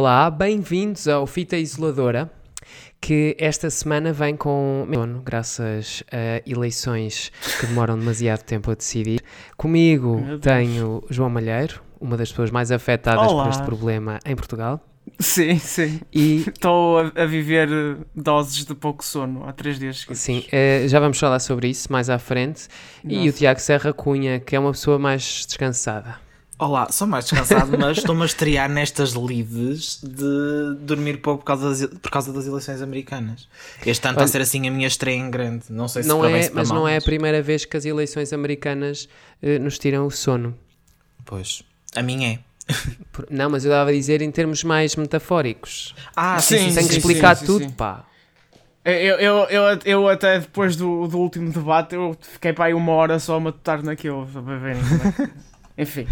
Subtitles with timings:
[0.00, 2.32] Olá, bem-vindos ao Fita Isoladora,
[2.98, 7.30] que esta semana vem com sono, graças a eleições
[7.60, 9.20] que demoram demasiado tempo a decidir.
[9.58, 13.42] Comigo tenho João Malheiro, uma das pessoas mais afetadas Olá.
[13.44, 14.80] por este problema em Portugal.
[15.18, 16.00] Sim, sim.
[16.10, 20.22] E Estou a, a viver eh, doses de pouco sono há três dias seguidos.
[20.22, 22.68] sim, eh, já vamos falar sobre isso mais à frente.
[23.04, 23.36] E o Nossa.
[23.36, 26.29] Tiago Serra Cunha, que é uma pessoa mais descansada.
[26.60, 31.70] Olá, sou mais descansado, mas estou-me a estrear nestas lides de dormir pouco por causa
[31.70, 33.48] das, por causa das eleições americanas.
[33.84, 35.64] Este ano está a ser assim a minha estreia em grande.
[35.70, 37.86] Não sei se Não é, se mas mal, não é a primeira vez que as
[37.86, 39.08] eleições americanas
[39.42, 40.54] eh, nos tiram o sono.
[41.24, 41.62] Pois,
[41.96, 42.38] a minha é.
[43.10, 45.94] Por- Não, mas eu estava a dizer em termos mais metafóricos.
[46.14, 47.70] Ah, Sim, sim, sim, Tem que sim, explicar sim, tudo, sim.
[47.70, 48.04] pá.
[48.84, 52.92] Eu, eu, eu, eu até depois do, do último debate eu fiquei para aí uma
[52.92, 55.49] hora só a matutar naquilo para verem como é que-
[55.80, 56.06] Enfim.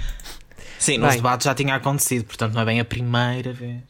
[0.79, 1.17] Sim, nos Bem.
[1.19, 3.83] debates já tinha acontecido, portanto não é bem a primeira vez.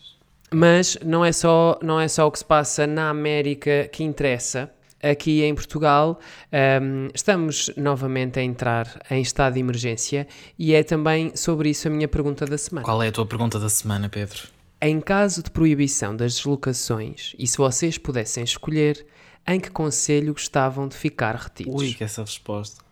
[0.52, 4.70] Mas não é, só, não é só o que se passa na América que interessa.
[5.00, 6.18] Aqui em Portugal
[6.50, 10.26] ahm, estamos novamente a entrar em estado de emergência
[10.58, 12.84] e é também sobre isso a minha pergunta da semana.
[12.84, 14.48] Qual é a tua pergunta da semana, Pedro?
[14.82, 19.06] Em caso de proibição das deslocações e se vocês pudessem escolher,
[19.46, 21.80] em que conselho gostavam de ficar retidos?
[21.80, 22.82] Ui, que essa resposta.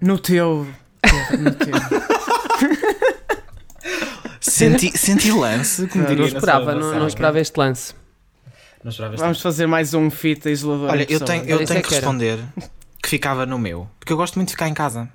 [0.00, 0.66] No teu.
[4.40, 7.94] Senti, senti lance, como não diria na esperava, não, não esperava este lance.
[8.82, 10.90] Não esperava este Vamos fazer mais um fita isolador.
[10.90, 12.38] Olha, eu tenho, eu Isso tenho é que que responder
[13.02, 15.08] que ficava no meu, porque eu gosto muito de ficar em casa.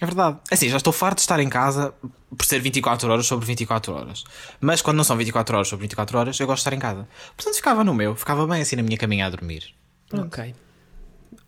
[0.00, 0.38] É verdade.
[0.50, 1.92] Assim, já estou farto de estar em casa
[2.36, 4.24] por ser 24 horas sobre 24 horas.
[4.60, 7.08] Mas quando não são 24 horas sobre 24 horas, eu gosto de estar em casa.
[7.36, 9.74] Portanto, ficava no meu, ficava bem assim na minha caminha a dormir.
[10.12, 10.54] Ok.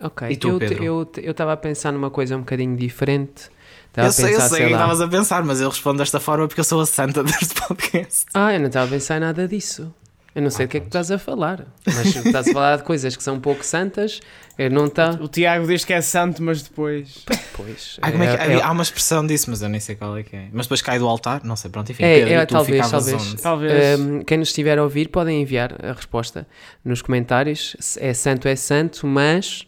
[0.00, 0.28] Ok.
[0.30, 0.84] E tu, eu Pedro?
[0.84, 3.50] eu eu estava a pensar numa coisa um bocadinho diferente.
[3.90, 5.98] Estava eu a sei, eu sei o sei que estavas a pensar, mas eu respondo
[5.98, 8.26] desta forma porque eu sou a santa deste podcast.
[8.32, 9.92] Ah, eu não estava a pensar em nada disso.
[10.32, 11.66] Eu não sei do que é que estás a falar.
[11.84, 14.20] Mas se estás a falar de coisas que são um pouco santas,
[14.56, 15.10] eu não está.
[15.20, 17.24] O Tiago diz que é santo, mas depois.
[17.56, 17.98] Pois.
[18.00, 20.16] Ah, como é que- é- é- Há uma expressão disso, mas eu nem sei qual
[20.16, 20.46] é que é.
[20.52, 22.04] Mas depois cai do altar, não sei, pronto, enfim.
[22.04, 23.34] É, Pedro, é, tu talvez, talvez.
[23.42, 23.98] Talvez.
[23.98, 26.46] Um, quem nos estiver a ouvir podem enviar a resposta
[26.84, 27.76] nos comentários.
[27.98, 29.66] É santo, é santo, mas.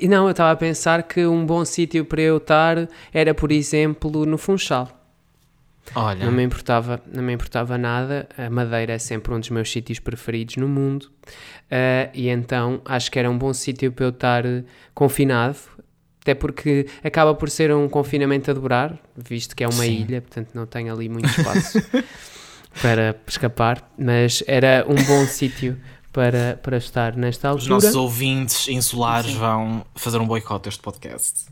[0.00, 3.52] E não, eu estava a pensar que um bom sítio para eu estar era, por
[3.52, 4.96] exemplo, no Funchal.
[5.94, 8.28] Olha, Não me importava, não me importava nada.
[8.38, 11.10] A Madeira é sempre um dos meus sítios preferidos no mundo.
[11.70, 14.44] Eh, e então acho que era um bom sítio para eu estar
[14.94, 15.58] confinado.
[16.22, 20.02] Até porque acaba por ser um confinamento a dobrar, visto que é uma Sim.
[20.02, 21.82] ilha, portanto não tem ali muito espaço
[22.80, 23.90] para escapar.
[23.98, 25.78] Mas era um bom sítio
[26.12, 27.74] para, para estar nesta os altura.
[27.74, 31.46] nossos ouvintes insulares vão fazer um boicote deste podcast.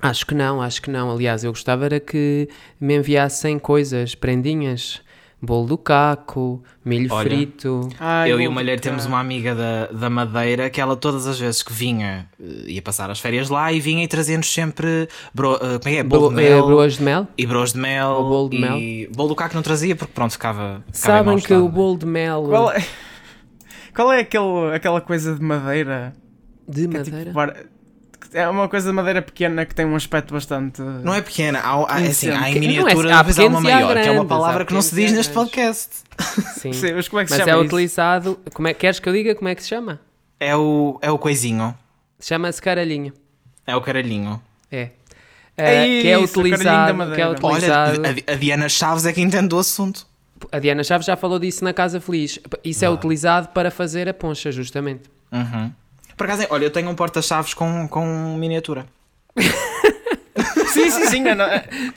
[0.00, 1.10] Acho que não, acho que não.
[1.10, 2.48] Aliás, eu gostava era que
[2.80, 5.00] me enviassem coisas, prendinhas,
[5.42, 7.88] bolo do caco, milho Olha, frito.
[7.98, 11.38] Ai, eu e o Malheiro temos uma amiga da, da Madeira que ela todas as
[11.40, 15.54] vezes que vinha eh, ia passar as férias lá e vinha e trazia-nos sempre bro,
[15.56, 16.02] eh, como é que é?
[16.04, 17.26] bolo de Bolo- eh, mel broas de mel.
[17.36, 20.30] e bros de mel Ou bolo de e bolo do caco não trazia porque pronto
[20.32, 22.84] ficava, ficava em Sabem que o bolo de mel Qual é,
[23.98, 26.12] qual é aquele, aquela coisa de madeira?
[26.68, 27.18] de Que é, madeira.
[27.24, 27.56] tipo, var-
[28.32, 30.80] é uma coisa de madeira pequena que tem um aspecto bastante.
[30.82, 33.46] não é pequena, há, há, é assim, há em Não é- miniatura há mas há
[33.46, 35.52] uma há maior, que é uma grandes, palavra que não se diz neste grandes.
[35.52, 35.96] podcast.
[36.60, 36.72] Sim.
[36.72, 37.74] Sim, mas como é que se Mas chama é isso?
[37.74, 38.38] utilizado.
[38.52, 40.00] Como é, queres que eu diga como é que se chama?
[40.40, 41.74] É o, é o coisinho,
[42.20, 43.12] Chama-se caralhinho.
[43.66, 44.40] é o caralhinho.
[44.70, 44.90] É.
[45.56, 46.86] É que é isso, caralhinho da utilizado.
[46.86, 47.28] Que é madeira.
[47.42, 48.02] Olha, utilizado.
[48.28, 50.06] a, a Diana Chaves é que entende do assunto.
[50.52, 52.38] A Diana Chaves já falou disso na Casa Feliz.
[52.64, 55.10] Isso é utilizado para fazer a poncha, justamente.
[55.32, 55.72] Uhum.
[56.16, 58.86] Por acaso, olha, eu tenho um porta-chaves com, com miniatura.
[60.78, 61.20] Sim, sim, sim.
[61.22, 61.46] não-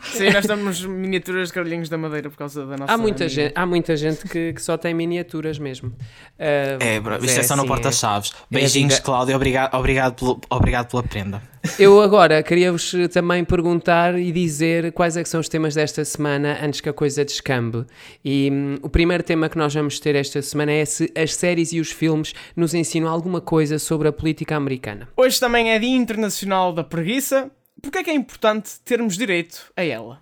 [0.03, 2.93] sim, nós estamos miniaturas de carolhinhos da madeira por causa da nossa.
[2.93, 3.29] Há muita amiga.
[3.41, 5.93] gente, há muita gente que, que só tem miniaturas mesmo.
[6.39, 8.31] Ah, É, bro, isto é, só no porta-chaves.
[8.31, 9.35] é Beijinhos, vida- Cláudio.
[9.35, 11.41] Obrigado, obrigado, pelo, obrigado pela prenda.
[11.77, 16.57] Eu agora queria-vos também perguntar e dizer quais é que são os temas desta semana
[16.59, 17.85] antes que a coisa descambe.
[18.25, 21.71] E hum, o primeiro tema que nós vamos ter esta semana é se as séries
[21.71, 25.07] e os filmes nos ensinam alguma coisa sobre a política americana.
[25.15, 27.51] Hoje também é Dia Internacional da Preguiça.
[27.81, 30.21] Porquê é que é importante termos direito a ela?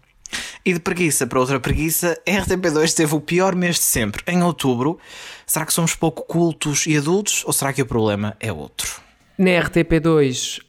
[0.66, 4.44] E de preguiça para outra preguiça, a RTP2 teve o pior mês de sempre, em
[4.44, 5.00] outubro.
[5.46, 9.02] Será que somos pouco cultos e adultos ou será que o problema é outro?
[9.38, 10.60] Na RTP2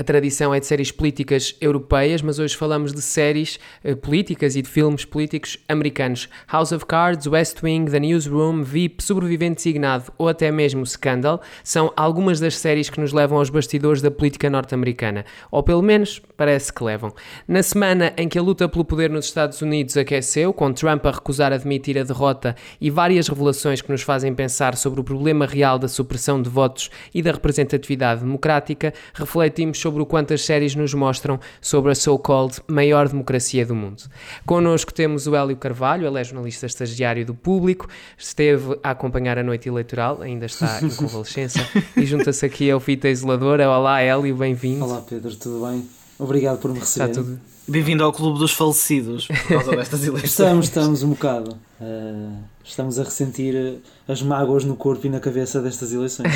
[0.00, 4.62] a tradição é de séries políticas europeias, mas hoje falamos de séries uh, políticas e
[4.62, 6.26] de filmes políticos americanos.
[6.50, 11.92] House of Cards, West Wing, The Newsroom, VIP, Sobrevivente Designado ou até mesmo Scandal são
[11.94, 15.26] algumas das séries que nos levam aos bastidores da política norte-americana.
[15.50, 17.12] Ou pelo menos parece que levam.
[17.46, 21.10] Na semana em que a luta pelo poder nos Estados Unidos aqueceu, com Trump a
[21.10, 25.78] recusar admitir a derrota e várias revelações que nos fazem pensar sobre o problema real
[25.78, 30.76] da supressão de votos e da representatividade democrática, refletimos sobre sobre o quanto as séries
[30.76, 34.04] nos mostram sobre a so-called maior democracia do mundo.
[34.46, 39.42] Connosco temos o Hélio Carvalho, ele é jornalista estagiário do Público, esteve a acompanhar a
[39.42, 41.58] noite eleitoral, ainda está em convalescença,
[41.96, 43.68] e junta-se aqui ao Fita Isoladora.
[43.68, 44.84] Olá Hélio, bem-vindo.
[44.84, 45.84] Olá Pedro, tudo bem?
[46.16, 47.10] Obrigado por me receber.
[47.10, 47.40] Está tudo...
[47.70, 50.30] Bem-vindo ao Clube dos Falecidos por causa destas eleições.
[50.30, 51.56] Estamos, estamos um bocado.
[51.80, 53.78] Uh, estamos a ressentir
[54.08, 56.32] as mágoas no corpo e na cabeça destas eleições.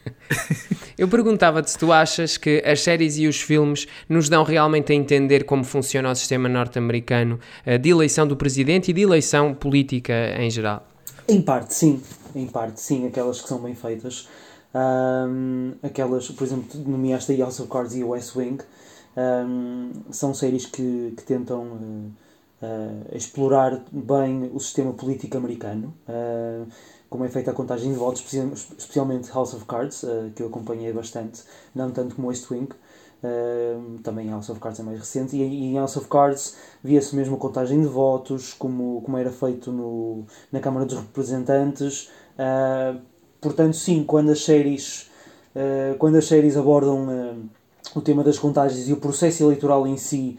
[0.98, 4.94] Eu perguntava-te se tu achas que as séries e os filmes nos dão realmente a
[4.94, 10.36] entender como funciona o sistema norte-americano uh, de eleição do presidente e de eleição política
[10.38, 10.86] em geral.
[11.26, 12.02] Em parte, sim.
[12.36, 13.06] Em parte, sim.
[13.06, 14.28] Aquelas que são bem feitas.
[14.74, 18.58] Um, aquelas, por exemplo, nomeaste a House of Cards e o West Wing.
[19.16, 22.10] Um, são séries que, que tentam uh,
[22.62, 25.94] uh, explorar bem o sistema político americano.
[26.08, 26.66] Uh,
[27.08, 28.24] como é feita a contagem de votos,
[28.76, 32.68] especialmente House of Cards, que eu acompanhei bastante, não tanto como West Wing.
[34.02, 37.36] Também House of Cards é mais recente, e, e em House of Cards via-se mesmo
[37.36, 42.10] a contagem de votos, como, como era feito no, na Câmara dos Representantes.
[43.40, 45.08] Portanto, sim, quando as séries,
[46.00, 47.06] quando as séries abordam
[47.94, 50.38] o tema das contagens e o processo eleitoral em si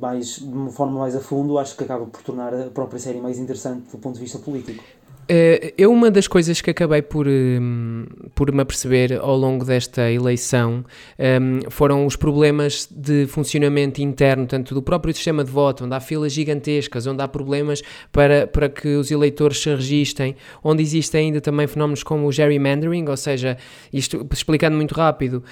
[0.00, 3.20] mais, de uma forma mais a fundo, acho que acaba por tornar a própria série
[3.20, 4.82] mais interessante do ponto de vista político.
[5.22, 10.10] Uh, eu, uma das coisas que acabei por, um, por me aperceber ao longo desta
[10.10, 10.84] eleição
[11.18, 16.00] um, foram os problemas de funcionamento interno, tanto do próprio sistema de voto, onde há
[16.00, 21.40] filas gigantescas, onde há problemas para, para que os eleitores se registrem, onde existem ainda
[21.40, 23.56] também fenómenos como o gerrymandering, ou seja,
[23.92, 25.42] isto explicando muito rápido.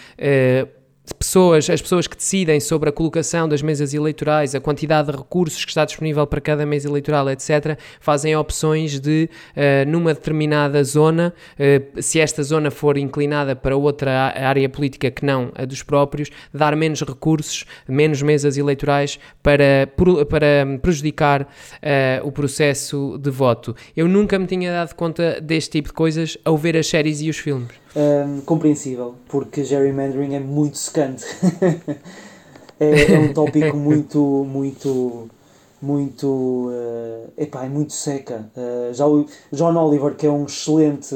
[1.30, 5.64] Pessoas, as pessoas que decidem sobre a colocação das mesas eleitorais, a quantidade de recursos
[5.64, 11.32] que está disponível para cada mesa eleitoral, etc., fazem opções de, uh, numa determinada zona,
[11.54, 16.30] uh, se esta zona for inclinada para outra área política que não a dos próprios,
[16.52, 19.88] dar menos recursos, menos mesas eleitorais para,
[20.28, 23.76] para prejudicar uh, o processo de voto.
[23.96, 27.30] Eu nunca me tinha dado conta deste tipo de coisas ao ver as séries e
[27.30, 31.24] os filmes um, compreensível, porque gerrymandering é muito secante.
[32.78, 35.28] é, é, um tópico muito, muito,
[35.80, 36.26] muito.
[36.68, 38.50] Uh, epá, é muito seca.
[38.56, 41.14] Uh, já o John Oliver, que é um excelente.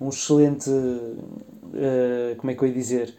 [0.00, 0.70] Um excelente.
[0.70, 3.14] Uh, como é que eu ia dizer?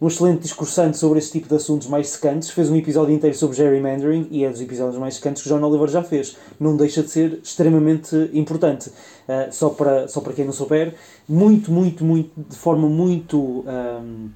[0.00, 3.56] Um excelente discursante sobre esse tipo de assuntos mais secantes, fez um episódio inteiro sobre
[3.56, 6.36] gerrymandering e é dos episódios mais secantes que John Oliver já fez.
[6.58, 8.88] Não deixa de ser extremamente importante.
[8.88, 10.94] Uh, só, para, só para quem não souber,
[11.28, 13.64] muito, muito, muito, de forma muito.
[13.66, 14.28] Um,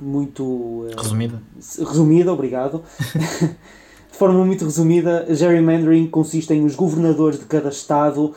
[0.00, 0.44] muito.
[0.44, 1.42] Uh, resumida.
[1.78, 2.82] Resumida, obrigado.
[4.10, 8.34] de forma muito resumida, gerrymandering consiste em os governadores de cada estado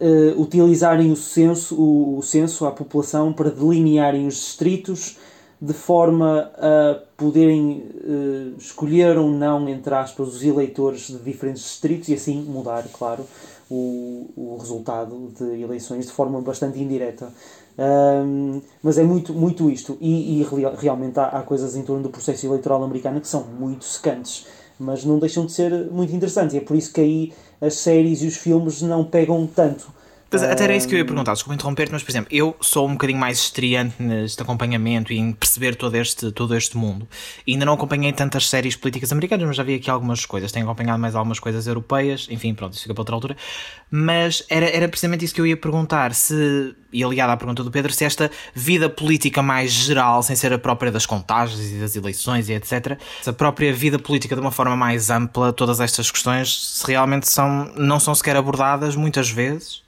[0.00, 5.18] uh, utilizarem o censo, o, o censo à população para delinearem os distritos
[5.64, 12.08] de forma a poderem uh, escolher ou não, entre aspas, os eleitores de diferentes distritos
[12.08, 13.24] e assim mudar, claro,
[13.70, 17.32] o, o resultado de eleições de forma bastante indireta.
[17.78, 19.96] Um, mas é muito, muito isto.
[20.00, 20.46] E, e
[20.78, 24.46] realmente há, há, coisas em torno do processo eleitoral americano que são muito secantes,
[24.78, 26.54] mas não deixam de ser muito interessantes.
[26.54, 29.90] E é por isso que aí as séries e os filmes não pegam tanto
[30.42, 32.92] Até era isso que eu ia perguntar, desculpa interromper-te, mas por exemplo, eu sou um
[32.92, 37.08] bocadinho mais estreante neste acompanhamento e em perceber todo este, todo este mundo.
[37.46, 40.50] E ainda não acompanhei tantas séries políticas americanas, mas já vi aqui algumas coisas.
[40.50, 43.36] Tenho acompanhado mais algumas coisas europeias, enfim, pronto, isso fica para outra altura.
[43.90, 47.70] Mas era, era precisamente isso que eu ia perguntar, se, e aliado à pergunta do
[47.70, 51.94] Pedro, se esta vida política mais geral, sem ser a própria das contagens e das
[51.94, 56.10] eleições e etc., se a própria vida política de uma forma mais ampla, todas estas
[56.10, 59.84] questões, se realmente são, não são sequer abordadas muitas vezes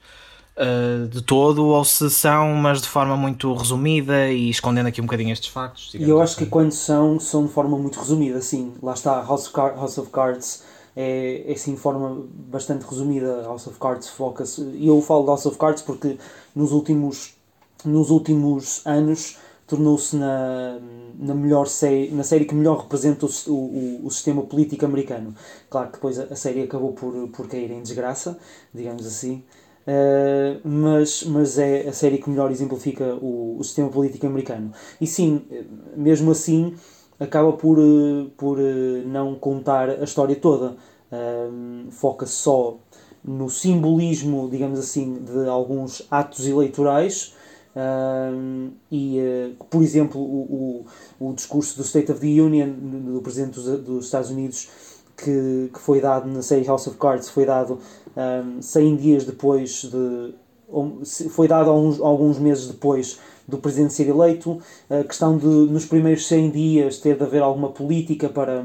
[0.57, 5.05] uh, de todo ou se são, mas de forma muito resumida e escondendo aqui um
[5.05, 5.95] bocadinho estes factos.
[5.95, 6.45] E eu acho assim.
[6.45, 8.73] que quando são, são de forma muito resumida, sim.
[8.83, 10.65] Lá está, House of, Car House of Cards
[10.97, 13.43] é, é sim de forma bastante resumida.
[13.43, 14.63] House of Cards foca-se.
[14.63, 16.19] E eu falo de House of Cards porque
[16.55, 17.35] nos últimos,
[17.85, 20.79] nos últimos anos tornou-se na,
[21.19, 25.35] na melhor série, na série que melhor representa o, o, o, sistema político americano.
[25.69, 28.39] Claro que depois a, série acabou por, por cair em desgraça,
[28.73, 29.43] digamos assim.
[29.87, 34.73] Uh, mas, mas é a série que melhor exemplifica o, o sistema político americano.
[35.01, 35.43] E sim,
[35.97, 36.75] mesmo assim
[37.19, 37.79] acaba por,
[38.37, 38.59] por
[39.07, 40.77] não contar a história toda.
[41.91, 42.79] Foca-se só
[43.27, 47.35] no simbolismo, digamos assim, de alguns atos eleitorais.
[48.91, 50.85] e, por exemplo, o,
[51.19, 54.69] o, o, discurso do State of the Union do Presidente dos, dos Estados Unidos
[55.17, 57.79] que, que foi dado na série House of Cards foi dado
[58.17, 60.35] um, 100 dias depois de.
[61.31, 64.61] Foi dado alguns, alguns meses depois do presidente ser eleito.
[64.91, 68.65] A questão de, nos primeiros 100 dias, ter de haver alguma política para,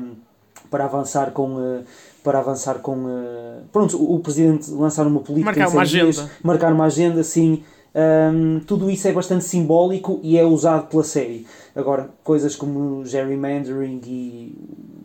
[0.70, 1.56] para avançar com.
[1.56, 1.84] Uh,
[2.24, 3.06] para avançar com.
[3.06, 5.52] Uh, pronto, o, presidente lançar uma política.
[5.52, 6.32] Marcar uma dias, agenda.
[6.44, 7.64] Marcar uma agenda, sim.
[7.94, 11.46] Um, tudo isso é bastante simbólico e é usado pela série.
[11.76, 14.56] Agora, coisas como gerrymandering e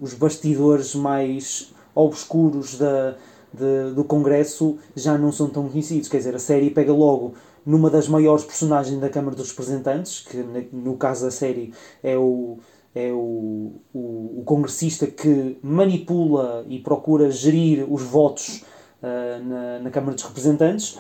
[0.00, 3.17] os bastidores mais obscuros da,
[3.53, 6.09] de, do Congresso já não são tão conhecidos.
[6.09, 7.35] Quer dizer, a série pega logo
[7.65, 10.37] numa das maiores personagens da Câmara dos Representantes, que
[10.73, 11.73] no caso da série
[12.03, 12.59] é o,
[12.95, 18.62] é o, o, o congressista que manipula e procura gerir os votos
[19.03, 20.97] uh, na, na Câmara dos Representantes.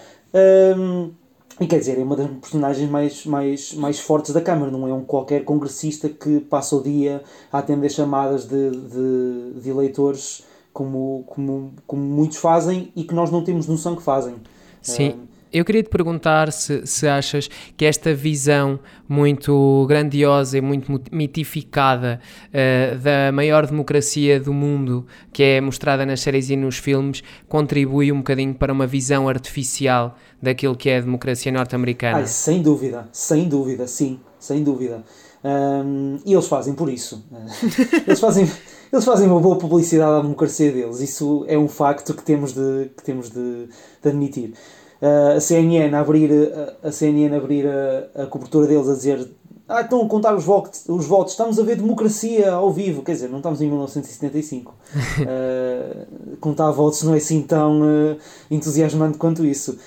[0.76, 1.12] Um,
[1.60, 4.92] e quer dizer, é uma das personagens mais, mais, mais fortes da Câmara, não é
[4.92, 11.24] um qualquer congressista que passa o dia a atender chamadas de, de, de eleitores como,
[11.26, 14.34] como, como muitos fazem e que nós não temos noção que fazem.
[14.82, 15.26] Sim.
[15.52, 22.20] Eu queria te perguntar se, se achas que esta visão muito grandiosa e muito mitificada
[22.48, 28.10] uh, da maior democracia do mundo, que é mostrada nas séries e nos filmes, contribui
[28.12, 32.18] um bocadinho para uma visão artificial daquilo que é a democracia norte-americana.
[32.26, 35.04] sem dúvida, sem dúvida, sim, sem dúvida.
[35.44, 37.24] Um, e eles fazem por isso.
[38.06, 38.50] eles fazem
[38.92, 41.00] eles fazem uma boa publicidade à democracia deles.
[41.00, 43.68] Isso é um facto que temos de, que temos de,
[44.02, 44.54] de admitir.
[45.00, 49.28] A CNN abrir, a, a CNN abrir a, a, cobertura deles a dizer
[49.68, 53.02] ah, estão a contar os votos, os votos, estamos a ver democracia ao vivo.
[53.02, 54.72] Quer dizer, não estamos em 1975.
[54.72, 58.16] uh, contar votos não é assim tão uh,
[58.50, 59.78] entusiasmante quanto isso.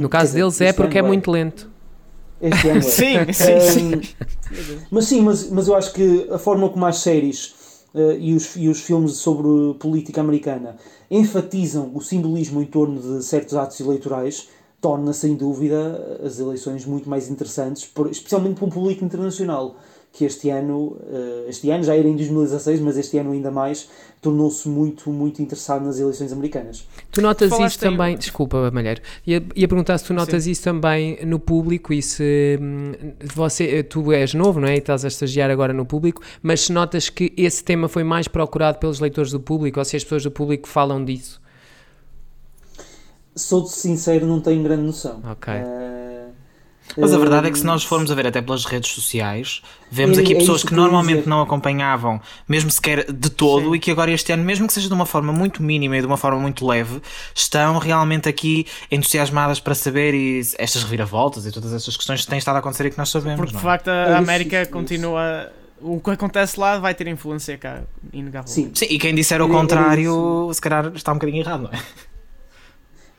[0.00, 1.70] no caso dizer, deles é porque é, é muito lento.
[2.40, 2.82] Este ano é.
[2.82, 4.00] sim, sim, sim.
[4.90, 7.63] Mas sim, mas, mas eu acho que a forma como as séries
[8.18, 10.76] e, os, e os filmes sobre política americana
[11.10, 14.48] enfatizam o simbolismo em torno de certos atos eleitorais
[14.80, 19.76] torna sem dúvida as eleições muito mais interessantes, especialmente para um público internacional
[20.14, 23.88] que este ano, eh, este ano já era em 2016, mas este ano ainda mais,
[24.22, 26.86] tornou-se muito, muito interessado nas eleições americanas.
[27.10, 28.16] Tu notas isso também, em...
[28.16, 30.52] desculpa Malheiro, ia, ia perguntar se tu notas Sim.
[30.52, 32.92] isso também no público e se hum,
[33.34, 34.76] você, tu és novo, não é?
[34.76, 38.28] E estás a estagiar agora no público, mas se notas que esse tema foi mais
[38.28, 41.42] procurado pelos leitores do público ou se as pessoas do público falam disso?
[43.34, 45.20] Sou sincero, não tenho grande noção.
[45.28, 45.52] Ok.
[45.52, 45.83] Uh,
[46.96, 50.18] mas a verdade é que se nós formos a ver até pelas redes sociais, vemos
[50.18, 53.74] é, aqui pessoas é que, que normalmente não acompanhavam, mesmo sequer de todo, Sim.
[53.74, 56.06] e que agora este ano, mesmo que seja de uma forma muito mínima e de
[56.06, 57.00] uma forma muito leve,
[57.34, 62.38] estão realmente aqui entusiasmadas para saber e estas reviravoltas e todas estas questões que têm
[62.38, 63.40] estado a acontecer e que nós sabemos.
[63.40, 65.52] Porque de facto a é América isso, continua.
[65.80, 68.48] O que acontece lá vai ter influência cá, inegável.
[68.48, 68.70] Sim.
[68.72, 71.78] Sim, e quem disser o contrário, se calhar está um bocadinho errado, não é?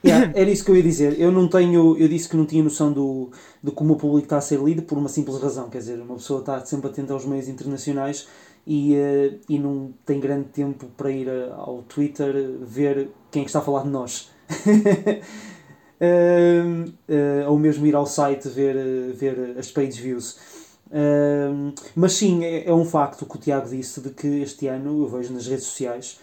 [0.05, 1.19] Yeah, era isso que eu ia dizer.
[1.19, 3.31] Eu não tenho, eu disse que não tinha noção do,
[3.63, 5.69] de como o público está a ser lido por uma simples razão.
[5.69, 8.27] Quer dizer, uma pessoa está sempre atenta aos meios internacionais
[8.65, 13.45] e, uh, e não tem grande tempo para ir uh, ao Twitter ver quem é
[13.45, 14.31] está a falar de nós.
[16.01, 20.37] uh, ou mesmo ir ao site ver, ver as page views.
[21.95, 25.09] mas sim, é, é, um facto que o Tiago disse de que este ano eu
[25.09, 26.19] vejo nas redes sociais,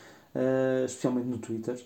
[0.86, 1.76] especialmente no Twitter,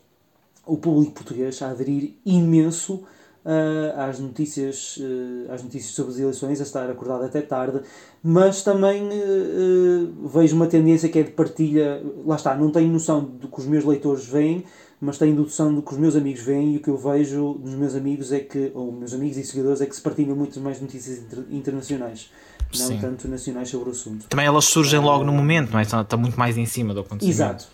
[0.66, 3.04] o público português a aderir imenso
[3.46, 7.80] uh, às, notícias, uh, às notícias sobre as eleições, a estar acordado até tarde,
[8.22, 12.02] mas também uh, vejo uma tendência que é de partilha.
[12.26, 14.64] Lá está, não tenho noção do que os meus leitores veem,
[15.00, 17.74] mas tenho noção do que os meus amigos veem e o que eu vejo dos
[17.74, 20.80] meus amigos é que, ou meus amigos e seguidores, é que se partilham muitas mais
[20.80, 22.30] notícias inter internacionais.
[22.76, 22.98] Não Sim.
[22.98, 24.26] tanto nacionais sobre o assunto.
[24.28, 25.82] Também elas surgem logo no momento, não é?
[25.82, 27.36] Está, está muito mais em cima do acontecimento.
[27.36, 27.68] Exato.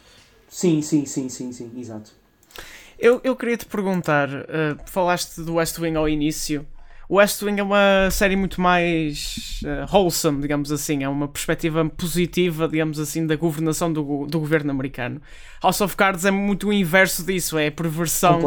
[0.49, 2.13] Sim, sim, sim, sim, sim, exato.
[3.03, 6.65] Eu, eu queria te perguntar, uh, falaste do West Wing ao início.
[7.09, 11.85] O West Wing é uma série muito mais uh, wholesome, digamos assim, é uma perspectiva
[11.85, 15.21] positiva, digamos assim, da governação do, do governo americano.
[15.61, 18.39] House of Cards é muito o inverso disso, é a perversão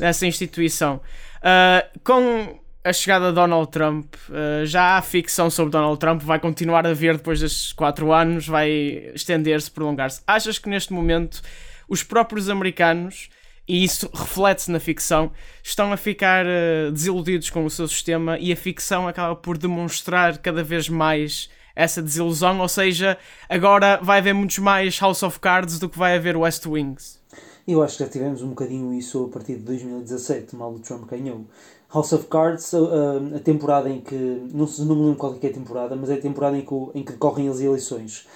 [0.00, 1.00] dessa instituição.
[1.36, 6.40] Uh, com a chegada de Donald Trump, uh, já há ficção sobre Donald Trump, vai
[6.40, 8.68] continuar a haver depois destes quatro anos, vai
[9.14, 10.22] estender-se, prolongar-se.
[10.26, 11.40] Achas que neste momento
[11.88, 13.30] os próprios americanos
[13.72, 18.52] e isso reflete-se na ficção, estão a ficar uh, desiludidos com o seu sistema e
[18.52, 23.16] a ficção acaba por demonstrar cada vez mais essa desilusão, ou seja,
[23.48, 27.18] agora vai haver muitos mais House of Cards do que vai haver West Wings.
[27.66, 31.08] Eu acho que já tivemos um bocadinho isso a partir de 2017, mal o Trump
[31.08, 31.46] ganhou.
[31.94, 34.14] House of Cards, a, a temporada em que.
[34.52, 37.02] Não, não me lembro qual é a temporada, mas é a temporada em que, em
[37.02, 38.26] que decorrem as eleições.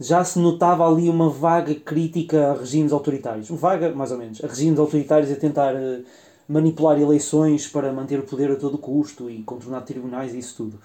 [0.00, 3.48] Já se notava ali uma vaga crítica a regimes autoritários.
[3.48, 6.04] Vaga, mais ou menos, a regimes autoritários a tentar uh,
[6.48, 10.78] manipular eleições para manter o poder a todo custo e contornar tribunais e isso tudo.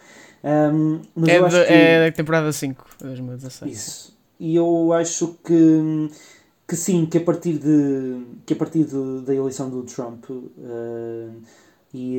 [0.43, 1.73] Um, mas é, eu acho de, que...
[1.73, 3.71] é da temporada 5, 2016.
[3.71, 4.17] Isso.
[4.39, 6.09] E eu acho que
[6.67, 11.41] que sim, que a partir, de, que a partir de, da eleição do Trump uh,
[11.93, 12.17] e,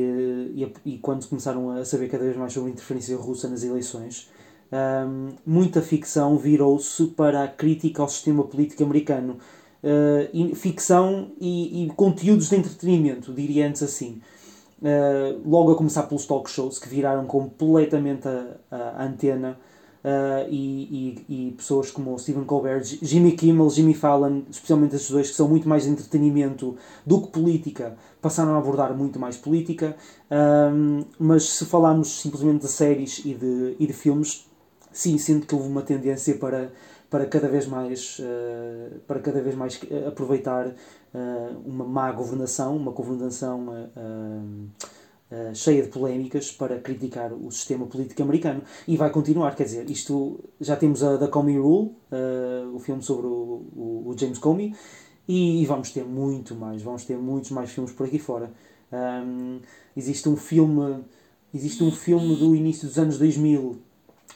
[0.55, 4.29] e, e, quando começaram a saber cada vez mais sobre a interferência russa nas eleições,
[4.75, 9.37] um, muita ficção virou-se para a crítica ao sistema político americano.
[9.83, 14.21] Uh, ficção e, e, conteúdos de entretenimento, diria antes assim.
[14.81, 19.57] Uh, logo a começar pelos talk shows que viraram completamente a, a antena
[20.05, 25.31] Uh, e, e, e, pessoas como Stephen Colbert, Jimmy Kimmel, Jimmy Fallon, especialmente esses dois
[25.31, 29.97] que são muito mais entretenimento do que política, passaram a abordar muito mais política.
[31.17, 34.45] Mas se falarmos simplesmente de séries e de, e de filmes,
[34.95, 36.71] sim, sinto que houve uma tendência para,
[37.09, 42.91] para cada vez mais, uh, para cada vez mais aproveitar uh, uma má governação, uma
[42.91, 43.69] governação
[45.31, 49.55] eh, cheia de polémicas para criticar o sistema político americano e vai continuar.
[49.55, 54.03] Quer dizer, isto já temos a The Comey Rule, uh, o filme sobre o, o,
[54.05, 54.75] o James Comey,
[55.27, 58.51] e, e, vamos ter muito mais, vamos ter muitos mais filmes por aqui fora.
[58.93, 59.59] Um,
[59.97, 61.03] existe um filme,
[61.51, 63.77] existe um filme do início dos anos 2000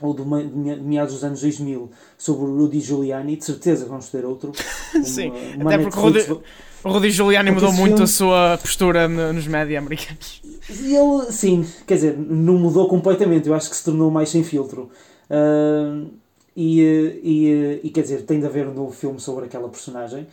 [0.02, 4.26] ou de meados dos anos 2000 sobre o Rudy Giuliani, de certeza que vamos ter
[4.26, 4.52] outro.
[4.96, 6.28] Uma, Sim, uma até porque Netflix...
[6.28, 6.44] Rudy,
[6.84, 8.04] o Rudy Giuliani mudou muito filme...
[8.04, 10.42] a sua postura nos média americanos.
[10.68, 14.90] Ele, sim, quer dizer, não mudou completamente, eu acho que se tornou mais sem filtro.
[15.30, 16.10] Uh,
[16.56, 16.82] e,
[17.24, 20.28] e, e, quer dizer, tem de haver um novo filme sobre aquela personagem.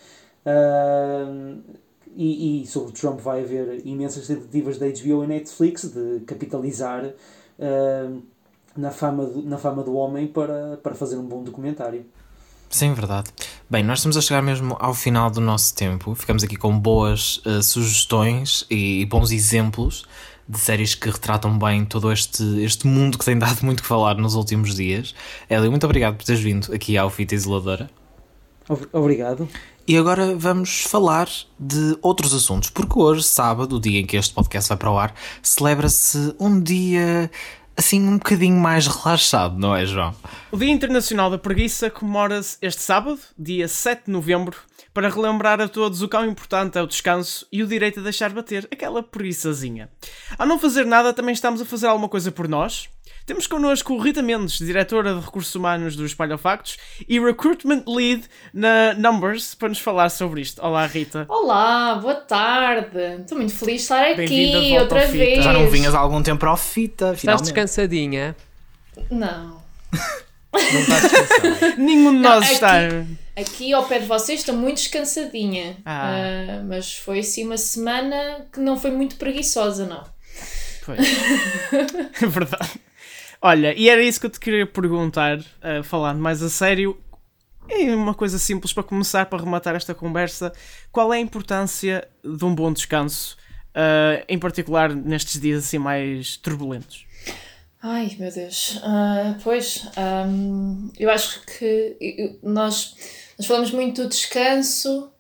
[0.47, 1.61] Uh,
[2.17, 8.23] e, e, sobre Trump vai haver imensas tentativas da HBO e Netflix de capitalizar uh,
[8.77, 12.05] na, fama do, na fama do homem para, para fazer um bom documentário.
[12.69, 13.31] Sim, verdade.
[13.71, 16.15] Bem, nós estamos a chegar mesmo ao final do nosso tempo.
[16.15, 20.05] Ficamos aqui com boas uh, sugestões e, e, bons exemplos
[20.49, 24.17] de séries que retratam bem todo este, este mundo que tem dado muito que falar
[24.17, 25.15] nos últimos dias.
[25.49, 27.89] Eli, muito obrigado por teres vindo aqui ao Fita Isoladora.
[28.93, 29.49] Obrigado.
[29.89, 34.35] E agora vamos falar de outros assuntos, porque hoje, sábado, o dia em que este
[34.35, 37.31] podcast vai para o ar, celebra-se um dia
[37.77, 40.15] assim um bocadinho mais relaxado, não é, João?
[40.51, 44.57] O Dia Internacional da Preguiça comemora-se este sábado, dia 7 de novembro,
[44.97, 48.31] para relembrar a todos o quão importante é o descanso e o direito a deixar
[48.31, 49.91] bater aquela preguiçazinha.
[50.39, 52.89] Ao não fazer nada, também estamos a fazer alguma coisa por nós,
[53.27, 58.95] temos connosco Rita Mendes, diretora de Recursos Humanos do Espalho Factos e Recruitment Lead na
[58.95, 60.65] Numbers, para nos falar sobre isto.
[60.65, 61.27] Olá, Rita.
[61.29, 63.21] Olá, boa tarde.
[63.21, 65.45] Estou muito feliz de estar aqui outra vez.
[65.45, 67.45] Já não vinhas há algum tempo ao Fita, Estás finalmente.
[67.45, 68.35] descansadinha?
[69.11, 69.61] Não.
[70.55, 71.77] não estás descansada?
[71.77, 72.79] Nenhum de nós não, está.
[72.79, 73.26] Aqui
[73.75, 75.77] ao pé de vocês estou muito descansadinha.
[75.85, 76.15] Ah.
[76.63, 80.05] Uh, mas foi assim uma semana que não foi muito preguiçosa, não.
[80.85, 81.01] Pois.
[82.23, 82.81] é verdade.
[83.43, 86.99] Olha, e era isso que eu te queria perguntar, uh, falando mais a sério.
[87.69, 90.53] E uma coisa simples para começar, para rematar esta conversa:
[90.91, 93.37] qual é a importância de um bom descanso,
[93.71, 97.07] uh, em particular nestes dias assim mais turbulentos?
[97.83, 99.87] Ai meu Deus, uh, pois
[100.27, 102.97] um, eu acho que nós,
[103.39, 105.13] nós falamos muito do descanso,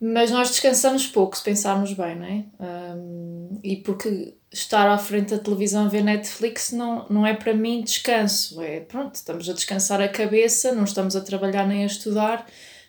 [0.00, 2.44] mas nós descansamos pouco se pensarmos bem, não é?
[2.60, 7.54] Um, e porque estar à frente da televisão a ver Netflix não, não é para
[7.54, 8.60] mim descanso.
[8.62, 12.46] É pronto, estamos a descansar a cabeça, não estamos a trabalhar nem a estudar,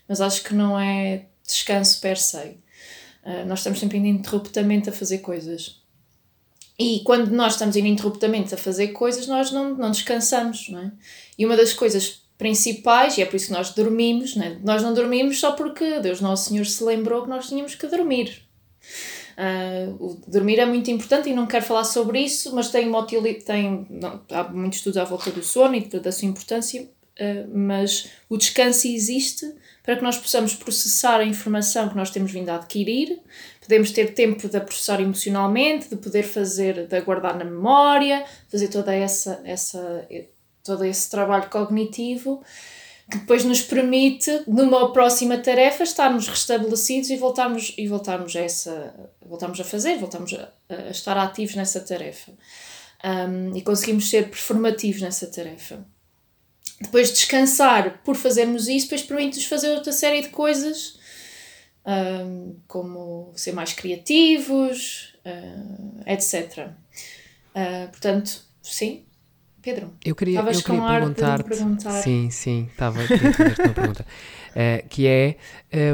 [0.08, 2.58] mas acho que não é descanso per se.
[3.24, 5.82] Uh, nós estamos sempre ininterruptamente a fazer coisas.
[6.80, 10.92] E quando nós estamos ininterruptamente a fazer coisas, nós não, não descansamos, não é?
[11.38, 14.58] E uma das coisas principais, e é por isso que nós dormimos, não é?
[14.64, 18.44] nós não dormimos só porque Deus Nosso Senhor se lembrou que nós tínhamos que dormir.
[19.38, 22.92] Uh, dormir é muito importante e não quero falar sobre isso, mas tem,
[23.46, 28.10] tem não, há muitos estudos à volta do sono e da sua importância, uh, mas
[28.30, 29.46] o descanso existe
[29.84, 33.20] para que nós possamos processar a informação que nós temos vindo a adquirir,
[33.62, 38.68] podemos ter tempo de a processar emocionalmente, de poder fazer, de guardar na memória, fazer
[38.70, 40.06] toda essa, essa,
[40.68, 42.44] todo esse trabalho cognitivo
[43.10, 48.94] que depois nos permite, numa próxima tarefa, estarmos restabelecidos e voltarmos, e voltarmos, a, essa,
[49.26, 52.34] voltarmos a fazer, voltarmos a, a estar ativos nessa tarefa.
[53.04, 55.86] Um, e conseguimos ser performativos nessa tarefa.
[56.82, 61.00] depois descansar por fazermos isso, depois permite-nos fazer outra série de coisas,
[61.86, 66.72] um, como ser mais criativos, uh, etc.
[67.56, 69.07] Uh, portanto, sim,
[69.68, 69.92] Pedro.
[70.06, 71.92] Eu queria, eu queria com ar de me perguntar, perguntar.
[72.02, 74.06] Sim, sim, estava a fazer-te uma pergunta.
[74.60, 75.38] Eh, que é.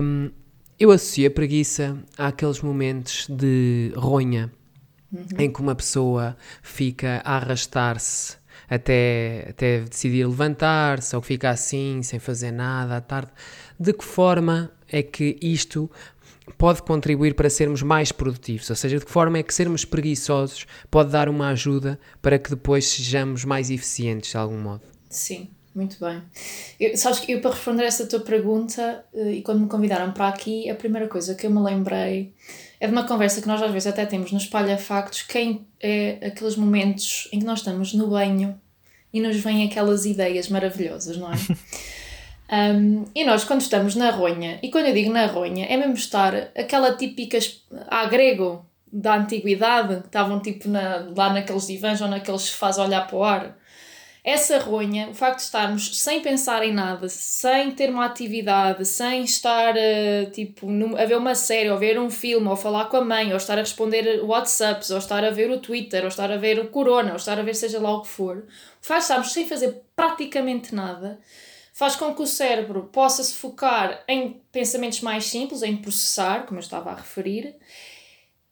[0.02, 0.32] hum,
[0.80, 4.52] eu associo a preguiça àqueles momentos de ronha
[5.12, 5.26] Uhum.
[5.38, 8.36] em que uma pessoa fica a arrastar-se
[8.70, 13.32] até, até decidir levantar-se ou que fica assim, sem fazer nada à tarde.
[13.80, 15.90] De que forma é que isto
[16.58, 18.70] pode contribuir para sermos mais produtivos?
[18.70, 22.50] Ou seja, de que forma é que sermos preguiçosos pode dar uma ajuda para que
[22.50, 24.82] depois sejamos mais eficientes de algum modo?
[25.10, 26.22] Sim, muito bem.
[26.80, 30.28] Eu, sabes que eu, para responder essa tua pergunta, eh, e quando me convidaram para
[30.28, 32.34] aqui, a primeira coisa que eu me lembrei
[32.80, 36.28] é de uma conversa que nós às vezes até temos no Espalha Factos, quem é
[36.28, 38.60] aqueles momentos em que nós estamos no banho
[39.12, 41.36] e nos vêm aquelas ideias maravilhosas, não é?
[42.52, 45.94] Um, e nós, quando estamos na ronha, e quando eu digo na ronha, é mesmo
[45.94, 47.40] estar aquela típica
[47.88, 53.08] à grego da antiguidade, que estavam tipo na, lá naqueles divãs ou naqueles a olhar
[53.08, 53.58] para o ar.
[54.24, 59.24] Essa ronha, o facto de estarmos sem pensar em nada, sem ter uma atividade, sem
[59.24, 63.04] estar eh, tipo a ver uma série, ou ver um filme, ou falar com a
[63.04, 66.38] mãe, ou estar a responder WhatsApps, ou estar a ver o Twitter, ou estar a
[66.38, 68.46] ver o Corona, ou estar a ver seja lá o que for, o
[68.86, 71.20] facto de estarmos sem fazer praticamente nada
[71.84, 76.58] faz com que o cérebro possa se focar em pensamentos mais simples, em processar, como
[76.58, 77.58] eu estava a referir,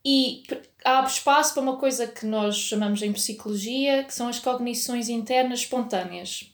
[0.04, 0.44] e
[0.84, 5.60] abre espaço para uma coisa que nós chamamos em psicologia, que são as cognições internas
[5.60, 6.54] espontâneas.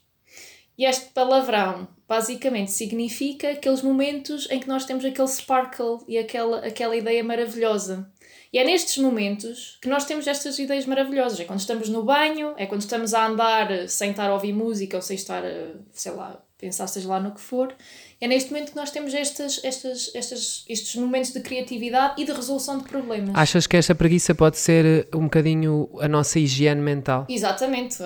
[0.77, 6.59] E este palavrão basicamente significa aqueles momentos em que nós temos aquele sparkle e aquela,
[6.59, 8.07] aquela ideia maravilhosa.
[8.53, 11.39] E é nestes momentos que nós temos estas ideias maravilhosas.
[11.39, 14.53] É quando estamos no banho, é quando estamos a andar eh, sem estar a ouvir
[14.53, 17.73] música ou sem estar, eh, sei lá, pensar seja lá no que for.
[18.19, 22.31] É neste momento que nós temos estas, estas, estas, estes momentos de criatividade e de
[22.31, 23.35] resolução de problemas.
[23.35, 27.27] Achas que esta preguiça pode ser eh, um bocadinho a nossa higiene mental?
[27.29, 27.97] Exatamente,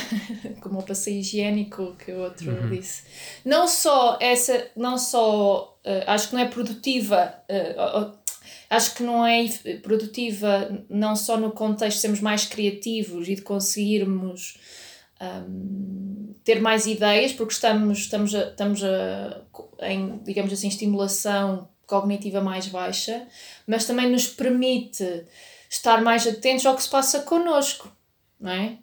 [0.62, 3.02] como o passeio higiênico que o outro disse.
[3.44, 7.34] Não só essa, não só eh, acho que não é produtiva,
[7.76, 8.12] ó- ó,
[8.70, 9.46] acho que não é
[9.82, 14.56] produtiva não só no contexto de sermos mais criativos e de conseguirmos
[15.20, 19.40] hum, ter mais ideias, porque estamos, estamos, a, estamos a,
[19.82, 23.24] em, digamos assim, estimulação cognitiva mais baixa,
[23.68, 25.24] mas também nos permite
[25.68, 27.88] estar mais atentos ao que se passa connosco,
[28.40, 28.78] não é?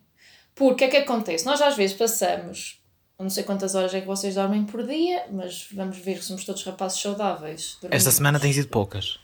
[0.56, 1.46] Porque é que acontece?
[1.46, 2.80] Nós às vezes passamos,
[3.20, 6.46] não sei quantas horas é que vocês dormem por dia, mas vamos ver que somos
[6.46, 7.78] todos rapazes saudáveis.
[7.92, 9.20] Esta semana tem sido poucas.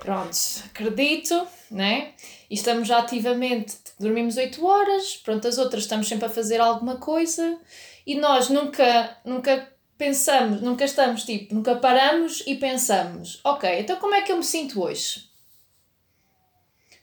[0.00, 2.14] Pronto, acredito, né?
[2.50, 6.96] E estamos já ativamente, dormimos 8 horas, pronto, as outras estamos sempre a fazer alguma
[6.96, 7.58] coisa
[8.06, 14.14] e nós nunca, nunca pensamos, nunca estamos tipo, nunca paramos e pensamos, ok, então como
[14.14, 15.26] é que eu me sinto hoje?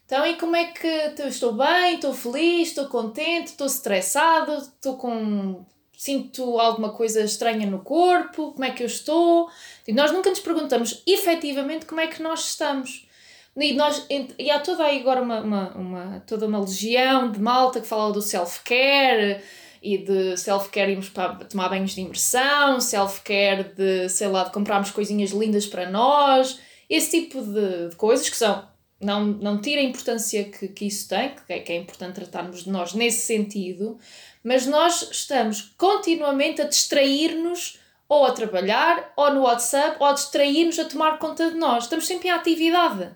[0.06, 0.88] Então, e como é que
[1.27, 5.65] estou bem, estou feliz, estou contente, estou estressado, estou com.
[5.97, 9.49] sinto alguma coisa estranha no corpo, como é que eu estou?
[9.88, 13.08] E nós nunca nos perguntamos efetivamente como é que nós estamos.
[13.55, 14.05] E, nós,
[14.39, 18.11] e há toda aí agora uma, uma, uma- toda uma legião de malta que fala
[18.11, 19.41] do self-care
[19.81, 24.89] e de self-care irmos para tomar banhos de imersão, self-care de, sei lá, de comprarmos
[24.91, 28.67] coisinhas lindas para nós, esse tipo de, de coisas que são,
[28.99, 32.63] não, não tira a importância que, que isso tem, que é, que é importante tratarmos
[32.63, 33.99] de nós nesse sentido,
[34.43, 37.77] mas nós estamos continuamente a distrair-nos
[38.13, 41.84] ou a trabalhar, ou no WhatsApp, ou a distrair-nos a tomar conta de nós.
[41.84, 43.12] Estamos sempre em atividade.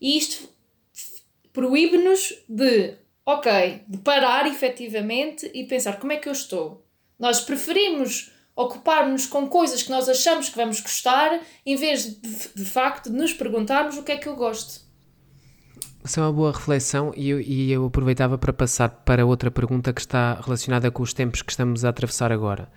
[0.00, 0.48] E isto
[1.52, 6.84] proíbe-nos de, ok, de parar efetivamente e pensar como é que eu estou.
[7.18, 12.64] Nós preferimos ocupar-nos com coisas que nós achamos que vamos gostar, em vez de, de
[12.64, 14.89] facto, de nos perguntarmos o que é que eu gosto.
[16.02, 20.00] É uma boa reflexão e eu, e eu aproveitava para passar para outra pergunta que
[20.00, 22.68] está relacionada com os tempos que estamos a atravessar agora,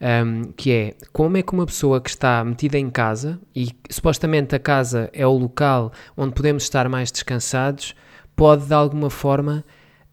[0.00, 4.56] Ahm, que é como é que uma pessoa que está metida em casa e supostamente
[4.56, 7.94] a casa é o local onde podemos estar mais descansados
[8.34, 9.64] pode de alguma forma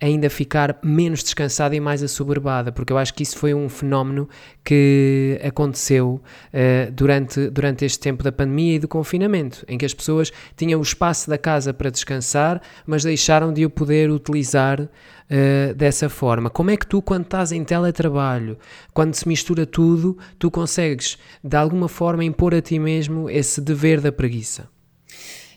[0.02, 4.30] ainda ficar menos descansada e mais assoberbada, porque eu acho que isso foi um fenómeno
[4.64, 6.22] que aconteceu
[6.54, 10.80] eh, durante, durante este tempo da pandemia e do confinamento, em que as pessoas tinham
[10.80, 14.88] o espaço da casa para descansar, mas deixaram de o poder utilizar
[15.30, 16.50] eh, dessa forma.
[16.50, 18.58] Como é que tu, quando estás em teletrabalho,
[18.94, 24.00] quando se mistura tudo, tu consegues de alguma forma impor a ti mesmo esse dever
[24.00, 24.79] da preguiça?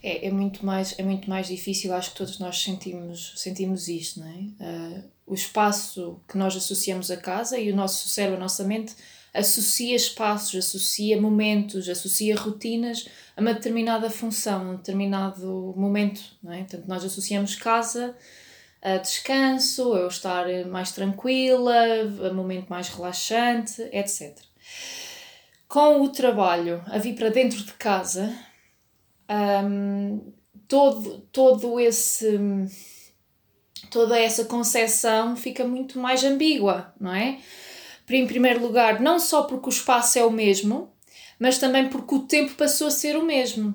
[0.02, 4.20] É, é, muito mais, é muito mais difícil, acho que todos nós sentimos, sentimos isto,
[4.20, 4.98] não é?
[4.98, 8.94] Uh, o espaço que nós associamos à casa e o nosso cérebro, a nossa mente,
[9.32, 16.52] associa espaços, associa momentos, associa rotinas a uma determinada função, a um determinado momento, não
[16.52, 16.58] é?
[16.58, 18.14] Portanto, nós associamos casa
[18.82, 21.72] a descanso, a eu estar mais tranquila,
[22.28, 24.36] a momento mais relaxante, etc.
[25.68, 28.36] Com o trabalho a vir para dentro de casa,
[29.32, 30.32] um,
[30.68, 32.38] todo, todo esse
[33.90, 37.38] toda essa concepção fica muito mais ambígua, não é?
[38.08, 40.92] Em primeiro lugar, não só porque o espaço é o mesmo,
[41.38, 43.74] mas também porque o tempo passou a ser o mesmo.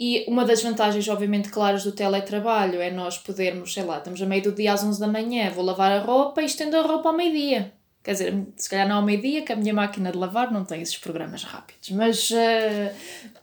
[0.00, 4.26] E uma das vantagens, obviamente, claras do teletrabalho é nós podermos, sei lá, estamos a
[4.26, 7.08] meio do dia às 11 da manhã, vou lavar a roupa e estendo a roupa
[7.08, 7.72] ao meio-dia.
[8.08, 10.80] Quer dizer, se calhar não ao meio-dia, que a minha máquina de lavar não tem
[10.80, 11.90] esses programas rápidos.
[11.90, 12.30] Mas.
[12.30, 12.90] Uh,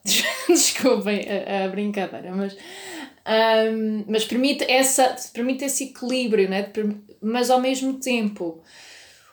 [0.49, 2.57] desculpem a, a, brincadeira, mas.
[3.27, 6.71] Um, mas permite, essa, permite esse equilíbrio, né?
[7.21, 8.63] mas ao mesmo tempo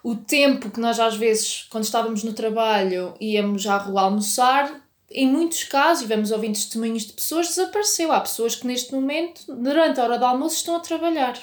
[0.05, 5.27] o tempo que nós às vezes, quando estávamos no trabalho, íamos à rua almoçar, em
[5.27, 8.13] muitos casos, e vamos ouvindo testemunhos de pessoas, desapareceu.
[8.13, 11.39] Há pessoas que neste momento, durante a hora do almoço, estão a trabalhar.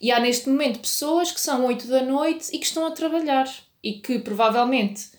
[0.00, 3.46] E há neste momento pessoas que são 8 da noite e que estão a trabalhar.
[3.82, 5.10] E que provavelmente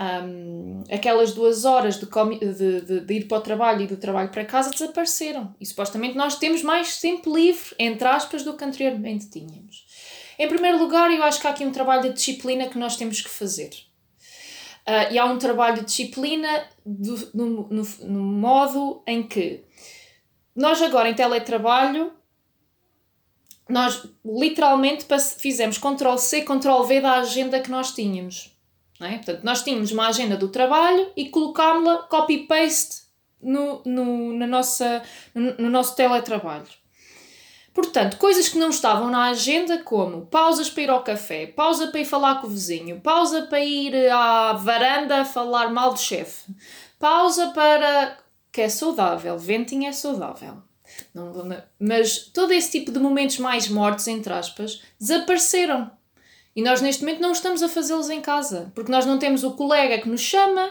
[0.00, 4.30] um, aquelas duas horas de, de, de, de, ir para o trabalho e do trabalho
[4.30, 5.54] para casa desapareceram.
[5.60, 9.84] E supostamente nós temos mais tempo livre, entre aspas, do que anteriormente tínhamos.
[10.38, 13.20] Em primeiro lugar, eu acho que há aqui um trabalho de disciplina que nós temos
[13.20, 13.70] que fazer.
[14.88, 16.48] Uh, e há um trabalho de disciplina
[16.84, 19.62] do, no, no, no modo em que
[20.56, 22.10] nós agora em teletrabalho
[23.70, 25.06] nós literalmente
[25.38, 28.54] fizemos Ctrl C, Ctrl V da agenda que nós tínhamos.
[28.98, 29.14] Não é?
[29.14, 33.02] Portanto, nós tínhamos uma agenda do trabalho e colocámos-la copy-paste
[33.42, 35.02] no, no, na nossa,
[35.34, 36.68] no, no nosso teletrabalho.
[37.72, 42.00] Portanto, coisas que não estavam na agenda, como pausas para ir ao café, pausa para
[42.00, 46.52] ir falar com o vizinho, pausa para ir à varanda falar mal do chefe,
[46.98, 48.18] pausa para.
[48.52, 50.62] que é saudável, venting é saudável.
[51.14, 51.32] Não,
[51.78, 55.90] mas todo esse tipo de momentos mais mortos, entre aspas, desapareceram.
[56.54, 59.52] E nós neste momento não estamos a fazê-los em casa, porque nós não temos o
[59.52, 60.68] colega que nos chama,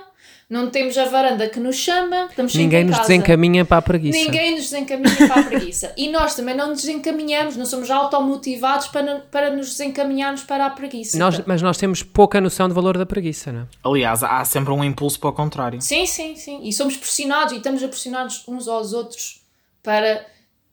[0.49, 3.07] não temos a varanda que nos chama, estamos Ninguém nos casa.
[3.07, 4.17] desencaminha para a preguiça.
[4.17, 5.93] Ninguém nos desencaminha para a preguiça.
[5.95, 10.69] E nós também não nos desencaminhamos, não somos automotivados para, para nos desencaminharmos para a
[10.69, 11.17] preguiça.
[11.17, 13.65] Nós, mas nós temos pouca noção do valor da preguiça, não é?
[13.83, 15.81] Aliás, há sempre um impulso para o contrário.
[15.81, 16.59] Sim, sim, sim.
[16.63, 19.38] E somos pressionados e estamos a pressionar-nos uns aos outros
[19.81, 20.25] para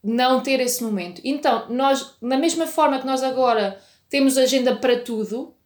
[0.03, 1.21] não ter esse momento.
[1.25, 5.57] Então, nós, na mesma forma que nós agora temos agenda para tudo,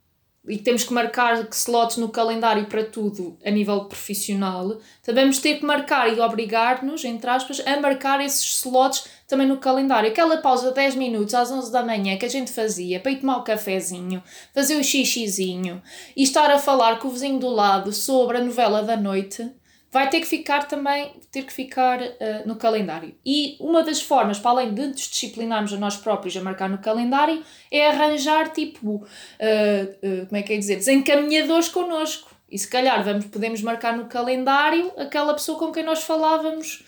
[0.49, 5.59] e temos que marcar slots no calendário para tudo a nível profissional, também vamos ter
[5.59, 10.11] que marcar e obrigar-nos, entre aspas, a marcar esses slots também no calendário.
[10.11, 13.21] Aquela pausa de 10 minutos às 11 da manhã que a gente fazia para ir
[13.21, 14.23] tomar o cafezinho,
[14.55, 15.83] fazer o xixizinho
[16.17, 19.49] e estar a falar com o vizinho do lado sobre a novela da noite,
[19.91, 23.15] vai ter que ficar também ter que ficar uh, no calendário.
[23.27, 26.79] E uma das formas, para além de nos disciplinarmos a nós próprios a marcar no
[26.79, 32.31] calendário, é arranjar tipo, uh, uh, como é que é dizer, desencaminhadores connosco.
[32.49, 36.85] E se calhar vamos, podemos marcar no calendário aquela pessoa com quem nós falávamos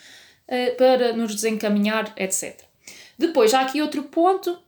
[0.76, 2.60] para nos desencaminhar, etc.
[3.16, 4.58] Depois há aqui outro ponto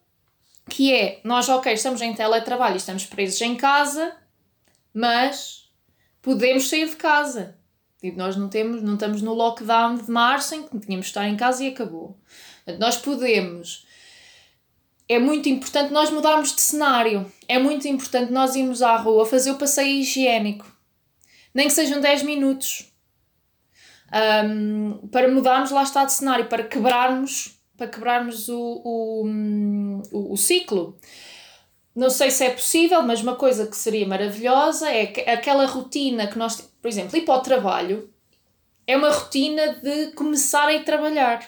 [0.70, 4.16] que é, nós ok, estamos em teletrabalho estamos presos em casa,
[4.94, 5.68] mas
[6.22, 7.56] podemos sair de casa
[8.04, 11.26] e nós não, temos, não estamos no lockdown de março em que tínhamos de estar
[11.26, 12.18] em casa e acabou.
[12.62, 13.86] Portanto, nós podemos.
[15.08, 17.32] É muito importante nós mudarmos de cenário.
[17.48, 20.70] É muito importante nós irmos à rua fazer o passeio higiênico.
[21.54, 22.92] Nem que sejam 10 minutos.
[24.12, 29.26] Um, para mudarmos lá está de cenário, para quebrarmos, para quebrarmos o, o,
[30.12, 30.98] o, o ciclo.
[31.96, 36.26] Não sei se é possível, mas uma coisa que seria maravilhosa é que aquela rotina
[36.26, 38.10] que nós, por exemplo, ir para o trabalho
[38.86, 41.42] é uma rotina de começar a ir trabalhar.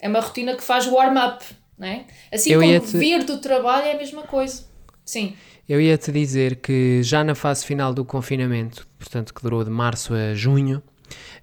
[0.00, 1.44] É uma rotina que faz warm-up,
[1.78, 2.04] não é?
[2.32, 2.98] Assim Eu como te...
[2.98, 4.64] vir do trabalho é a mesma coisa.
[5.04, 5.36] Sim.
[5.68, 9.70] Eu ia te dizer que já na fase final do confinamento, portanto que durou de
[9.70, 10.82] março a junho,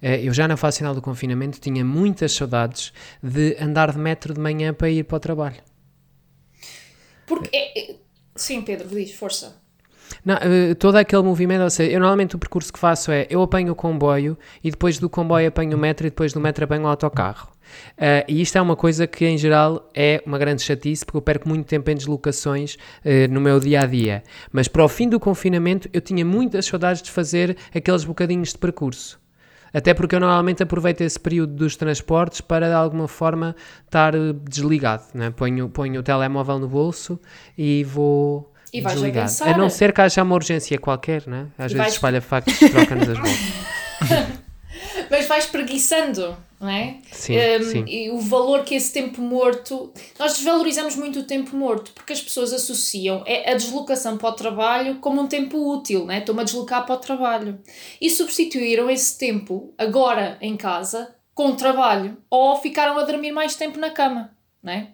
[0.02, 2.92] eh, eu já na fase final do confinamento tinha muitas saudades
[3.22, 5.62] de andar de metro de manhã para ir para o trabalho.
[7.24, 7.94] Porque é,
[8.36, 9.61] Sim, Pedro, diz, força.
[10.24, 13.42] Não, uh, todo aquele movimento, ou seja, eu normalmente o percurso que faço é eu
[13.42, 16.84] apanho o comboio e depois do comboio apanho o metro e depois do metro apanho
[16.84, 17.48] o autocarro.
[17.96, 21.22] Uh, e isto é uma coisa que em geral é uma grande chatice porque eu
[21.22, 24.22] perco muito tempo em deslocações uh, no meu dia a dia.
[24.52, 28.58] Mas para o fim do confinamento eu tinha muitas saudades de fazer aqueles bocadinhos de
[28.58, 29.20] percurso.
[29.74, 34.12] Até porque eu normalmente aproveito esse período dos transportes para de alguma forma estar
[34.44, 35.04] desligado.
[35.14, 35.30] Né?
[35.30, 37.18] Ponho, ponho o telemóvel no bolso
[37.56, 38.51] e vou.
[38.72, 39.26] E vais a desligado.
[39.28, 39.48] pensar.
[39.54, 41.46] A não ser que haja uma urgência qualquer, né?
[41.58, 43.38] Às E vezes vais- espalha factos troca-nos as voltas.
[45.10, 46.96] Mas vais preguiçando, não é?
[47.10, 47.84] Sim, Um, sim.
[47.86, 49.92] E o valor que esse tempo morto.
[50.18, 54.32] Nós desvalorizamos muito o tempo morto porque as pessoas associam é a deslocação para o
[54.32, 56.18] trabalho como um tempo útil, né?
[56.18, 57.58] Estou-me a deslocar para o trabalho.
[58.00, 62.16] E substituíram esse tempo, agora em casa, com o trabalho.
[62.30, 64.30] Ou ficaram a dormir mais tempo na cama,
[64.62, 64.88] né?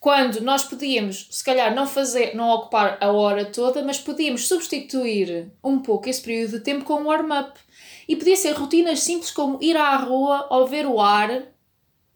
[0.00, 5.50] Quando nós podíamos, se calhar, não fazer, não ocupar a hora toda, mas podíamos substituir
[5.62, 7.58] um pouco esse período de tempo com um warm-up.
[8.06, 11.48] E podia ser rotinas simples como ir à rua ou ver o ar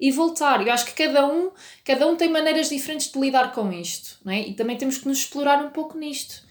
[0.00, 0.66] e voltar.
[0.66, 1.50] Eu acho que cada um,
[1.84, 4.40] cada um tem maneiras diferentes de lidar com isto, não é?
[4.40, 6.42] E também temos que nos explorar um pouco nisto.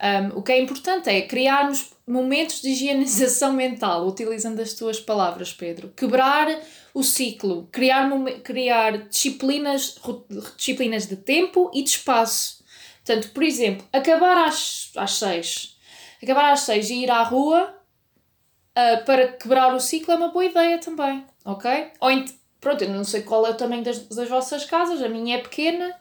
[0.00, 5.52] Um, o que é importante é criarmos momentos de higienização mental, utilizando as tuas palavras,
[5.52, 5.92] Pedro.
[5.96, 6.48] Quebrar
[6.94, 8.08] o ciclo, criar,
[8.42, 9.96] criar disciplinas,
[10.56, 12.64] disciplinas de tempo e de espaço.
[13.04, 15.76] Portanto, por exemplo, acabar às, às seis.
[16.22, 17.76] Acabar às seis e ir à rua
[18.76, 21.92] ah, para quebrar o ciclo é uma boa ideia também, ok?
[21.98, 22.10] Ou
[22.60, 25.40] pronto, eu não sei qual é o tamanho das, das vossas casas, a minha é
[25.40, 25.94] pequena,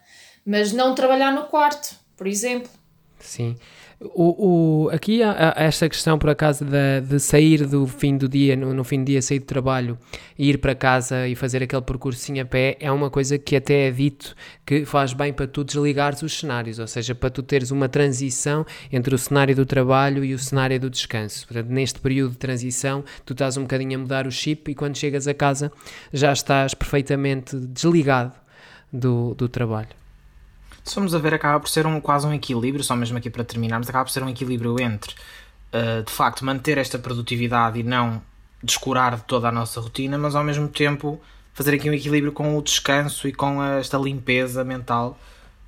[0.45, 2.69] mas não trabalhar no quarto, por exemplo.
[3.17, 3.57] Sim.
[3.99, 8.27] O, o, aqui há, há esta questão, por acaso, de, de sair do fim do
[8.27, 9.97] dia, no, no fim do dia, sair do trabalho
[10.37, 13.91] ir para casa e fazer aquele percursinho a pé, é uma coisa que até é
[13.91, 17.87] dito que faz bem para tu desligares os cenários, ou seja, para tu teres uma
[17.87, 21.47] transição entre o cenário do trabalho e o cenário do descanso.
[21.47, 24.97] Portanto, neste período de transição, tu estás um bocadinho a mudar o chip e quando
[24.97, 25.71] chegas a casa
[26.11, 28.33] já estás perfeitamente desligado
[28.91, 30.04] do, do trabalho.
[30.85, 33.43] Se formos a ver, acaba por ser um, quase um equilíbrio, só mesmo aqui para
[33.43, 35.15] terminarmos, acaba por ser um equilíbrio entre,
[35.73, 38.21] uh, de facto, manter esta produtividade e não
[38.61, 41.19] descurar de toda a nossa rotina, mas ao mesmo tempo
[41.53, 45.17] fazer aqui um equilíbrio com o descanso e com esta limpeza mental,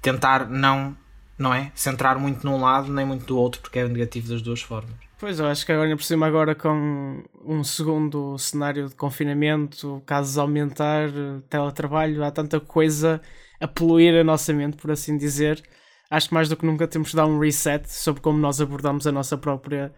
[0.03, 0.95] tentar não,
[1.35, 1.71] não é?
[1.73, 4.93] Centrar muito num lado nem muito do outro, porque é negativo das duas formas.
[5.19, 10.37] Pois, eu acho que agora, por cima, agora com um segundo cenário de confinamento, casos
[10.37, 11.09] a aumentar,
[11.49, 13.19] teletrabalho, há tanta coisa
[13.59, 15.61] a poluir a nossa mente, por assim dizer.
[16.09, 19.05] Acho que mais do que nunca temos de dar um reset sobre como nós abordamos
[19.05, 19.93] a nossa própria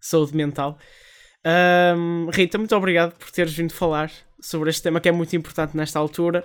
[0.00, 0.78] saúde mental.
[1.44, 5.76] Ahm, Rita, muito obrigado por teres vindo falar sobre este tema que é muito importante
[5.76, 6.44] nesta altura.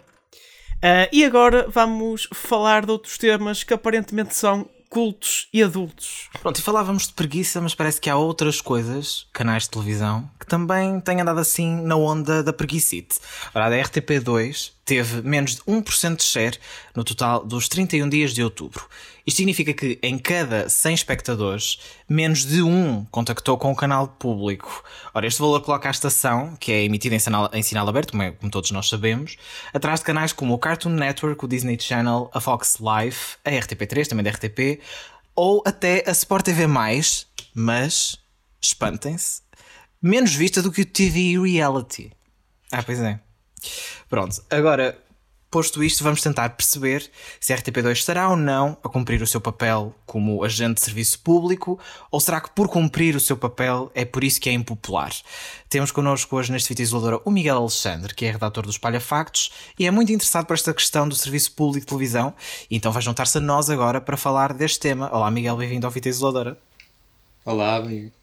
[0.82, 6.30] Ah, e agora vamos falar de outros temas que aparentemente são cultos e adultos.
[6.42, 10.48] Pronto, e falávamos de preguiça, mas parece que há outras coisas, canais de televisão, que
[10.48, 13.20] também têm andado assim na onda da preguicite.
[13.54, 16.58] Ora, a da RTP2 teve menos de 1% de share
[16.96, 18.88] no total dos 31 dias de outubro.
[19.24, 21.78] Isto significa que em cada 100 espectadores,
[22.10, 24.84] menos de um contactou com o canal público.
[25.14, 28.24] Ora, este valor coloca a estação, que é emitida em sinal, em sinal aberto, como,
[28.24, 29.36] é- como todos nós sabemos,
[29.72, 34.08] atrás de canais como o Cartoon Network, o Disney Channel, a Fox Life, a RTP3,
[34.08, 34.80] também da RTP,
[35.36, 36.66] ou até a Sport TV+,
[37.54, 38.18] mas,
[38.60, 39.44] espantem-se,
[40.02, 42.12] menos vista do que o TV Reality.
[42.72, 43.20] Ah, pois é.
[44.10, 44.98] Pronto, agora,
[45.50, 49.42] posto isto, vamos tentar perceber se a RTP2 estará ou não a cumprir o seu
[49.42, 51.80] papel como agente de serviço público
[52.12, 55.12] ou será que por cumprir o seu papel é por isso que é impopular.
[55.68, 59.52] Temos connosco hoje neste Fita Isoladora o Miguel Alexandre, que é redator do Espalha Factos
[59.78, 62.34] e é muito interessado por esta questão do serviço público de televisão
[62.70, 65.10] então vai juntar-se a nós agora para falar deste tema.
[65.12, 66.58] Olá Miguel, bem-vindo ao Fita Isoladora.
[67.44, 68.19] Olá, amigo.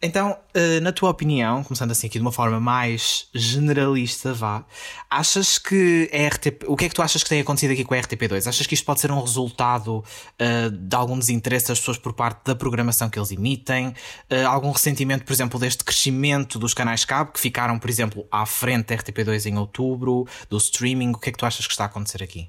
[0.00, 4.64] Então, eh, na tua opinião, começando assim aqui de uma forma mais generalista, vá,
[5.10, 7.94] achas que a RTP, o que é que tu achas que tem acontecido aqui com
[7.94, 8.46] a RTP2?
[8.46, 10.04] Achas que isto pode ser um resultado
[10.38, 13.92] eh, de algum desinteresse das pessoas por parte da programação que eles emitem?
[14.30, 18.46] Eh, algum ressentimento, por exemplo, deste crescimento dos canais cabo que ficaram, por exemplo, à
[18.46, 21.10] frente da RTP2 em outubro, do streaming?
[21.10, 22.48] O que é que tu achas que está a acontecer aqui?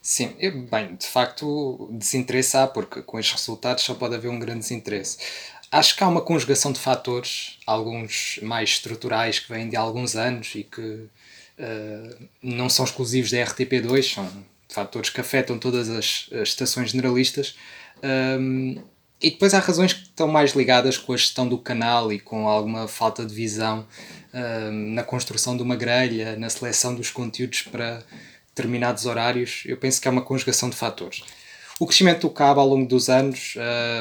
[0.00, 0.36] Sim,
[0.70, 5.16] bem, de facto, desinteresse há, porque com estes resultados só pode haver um grande desinteresse.
[5.74, 10.52] Acho que há uma conjugação de fatores, alguns mais estruturais que vêm de alguns anos
[10.54, 11.08] e que
[11.58, 17.56] eh, não são exclusivos da RTP2, são fatores que afetam todas as, as estações generalistas.
[18.38, 18.80] Um,
[19.20, 22.46] e depois há razões que estão mais ligadas com a gestão do canal e com
[22.46, 23.84] alguma falta de visão
[24.32, 28.00] um, na construção de uma grelha, na seleção dos conteúdos para
[28.46, 29.64] determinados horários.
[29.66, 31.24] Eu penso que é uma conjugação de fatores.
[31.80, 33.56] O crescimento do cabo ao longo dos anos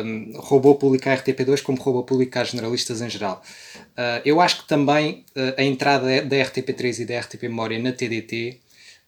[0.05, 3.41] um, roubou público à RTP2 como roubou público às jornalistas em geral.
[3.75, 7.91] Uh, eu acho que também uh, a entrada da RTP3 e da RTP Memória na
[7.91, 8.59] TDT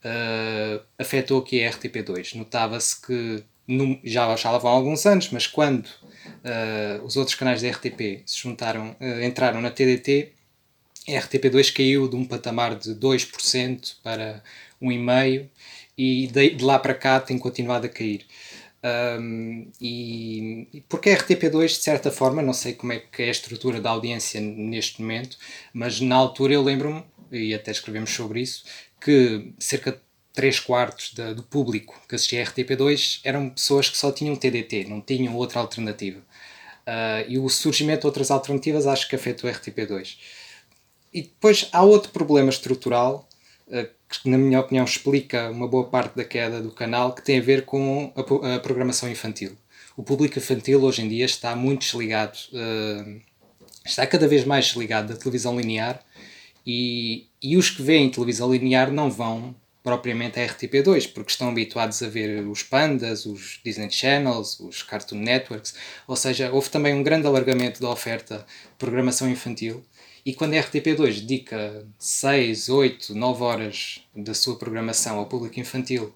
[0.04, 2.36] uh, afetou aqui a RTP2.
[2.36, 7.62] Notava-se que no, já, já lá vão alguns anos, mas quando uh, os outros canais
[7.62, 10.32] da RTP se juntaram, uh, entraram na TDT,
[11.08, 14.44] a RTP2 caiu de um patamar de 2% para
[14.82, 15.48] 1,5%
[15.98, 18.26] e de, de lá para cá tem continuado a cair.
[18.86, 23.32] Um, e porque a RTP2, de certa forma, não sei como é que é a
[23.32, 25.38] estrutura da audiência neste momento,
[25.74, 28.64] mas na altura eu lembro-me, e até escrevemos sobre isso,
[29.02, 29.98] que cerca de
[30.34, 35.02] 3 quartos do público que assistia a RTP2 eram pessoas que só tinham TDT, não
[35.02, 36.20] tinham outra alternativa.
[36.20, 40.18] Uh, e o surgimento de outras alternativas acho que afetou a RTP2.
[41.12, 43.28] E depois há outro problema estrutural
[44.10, 47.42] que, na minha opinião, explica uma boa parte da queda do canal, que tem a
[47.42, 49.58] ver com a, a programação infantil.
[49.98, 53.22] O público infantil hoje em dia está muito desligado, uh,
[53.86, 56.04] está cada vez mais desligado da televisão linear
[56.66, 62.02] e, e os que veem televisão linear não vão propriamente à RTP2, porque estão habituados
[62.02, 65.76] a ver os Pandas, os Disney Channels, os Cartoon Networks,
[66.08, 69.86] ou seja, houve também um grande alargamento da oferta de programação infantil
[70.26, 76.12] e quando a RTP2 dedica 6, 8, 9 horas da sua programação ao público infantil,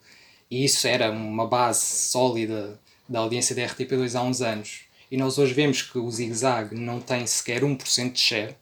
[0.50, 4.82] e isso era uma base sólida da audiência da RTP2 há uns anos,
[5.12, 8.56] e nós hoje vemos que o Zig Zag não tem sequer 1% de share,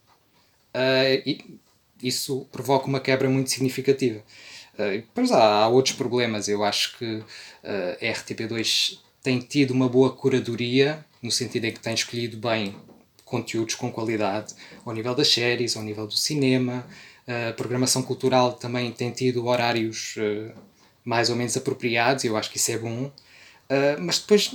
[0.74, 1.58] uh,
[2.02, 4.22] isso provoca uma quebra muito significativa.
[4.74, 7.24] Uh, depois há, há, outros problemas, eu acho que uh,
[7.64, 12.76] a RTP2 tem tido uma boa curadoria, no sentido em que tem escolhido bem
[13.28, 14.54] conteúdos com qualidade
[14.84, 16.84] ao nível das séries, ao nível do cinema.
[17.28, 20.50] A programação cultural também tem tido horários uh,
[21.04, 23.04] mais ou menos apropriados, eu acho que isso é bom.
[23.04, 24.50] Uh, mas depois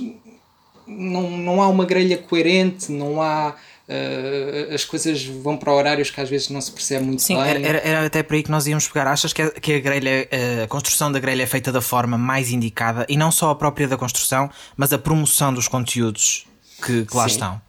[0.84, 3.54] não, não há uma grelha coerente, não há.
[3.86, 7.44] Uh, as coisas vão para horários que às vezes não se percebe muito Sim, bem.
[7.44, 9.06] Sim, era, era, até por aí que nós íamos pegar.
[9.06, 10.28] Achas que a, que a grelha,
[10.64, 13.86] a construção da grelha é feita da forma mais indicada e não só a própria
[13.86, 16.46] da construção, mas a promoção dos conteúdos
[16.84, 17.34] que, que lá Sim.
[17.34, 17.63] estão?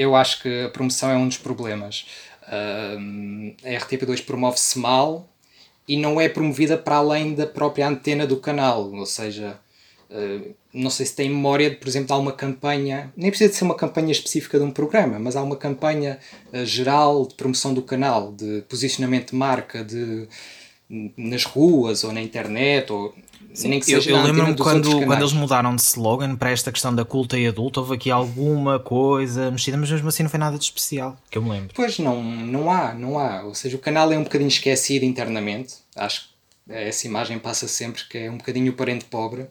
[0.00, 2.06] Eu acho que a promoção é um dos problemas.
[2.44, 5.28] Uh, a RTP2 promove-se mal
[5.86, 9.60] e não é promovida para além da própria antena do canal, ou seja,
[10.10, 13.56] uh, não sei se tem memória de, por exemplo, há uma campanha, nem precisa de
[13.56, 16.18] ser uma campanha específica de um programa, mas há uma campanha
[16.50, 20.26] uh, geral de promoção do canal, de posicionamento de marca, de
[21.16, 23.14] nas ruas ou na internet ou
[23.52, 26.70] Sim, nem que seja eu, eu lembro-me quando, quando eles mudaram de slogan para esta
[26.70, 30.38] questão da culta e adulta, houve aqui alguma coisa mexida, mas mesmo assim não foi
[30.38, 31.70] nada de especial, que eu me lembro.
[31.74, 33.42] Pois não, não há, não há.
[33.42, 35.74] Ou seja, o canal é um bocadinho esquecido internamente.
[35.96, 39.46] Acho que essa imagem passa sempre que é um bocadinho o parente pobre.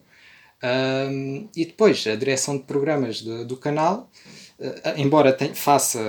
[0.64, 4.10] Um, e depois, a direção de programas do, do canal,
[4.60, 6.00] uh, embora tenha, faça,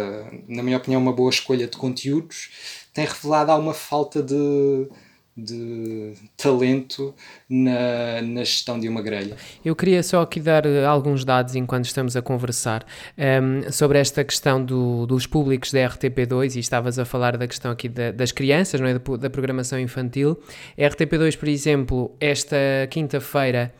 [0.48, 2.50] na minha opinião, uma boa escolha de conteúdos,
[2.92, 4.88] tem revelado alguma falta de
[5.44, 7.14] de talento
[7.48, 9.36] na, na gestão de uma grelha.
[9.64, 12.84] Eu queria só aqui dar eh, alguns dados enquanto estamos a conversar
[13.16, 17.46] um, ehm, sobre esta questão do, dos públicos da RTP2 e estavas a falar da
[17.46, 18.94] questão aqui da, das crianças, não é?
[18.98, 20.38] da, da programação infantil.
[20.78, 22.56] A RTP2, por exemplo, esta
[22.90, 23.72] quinta-feira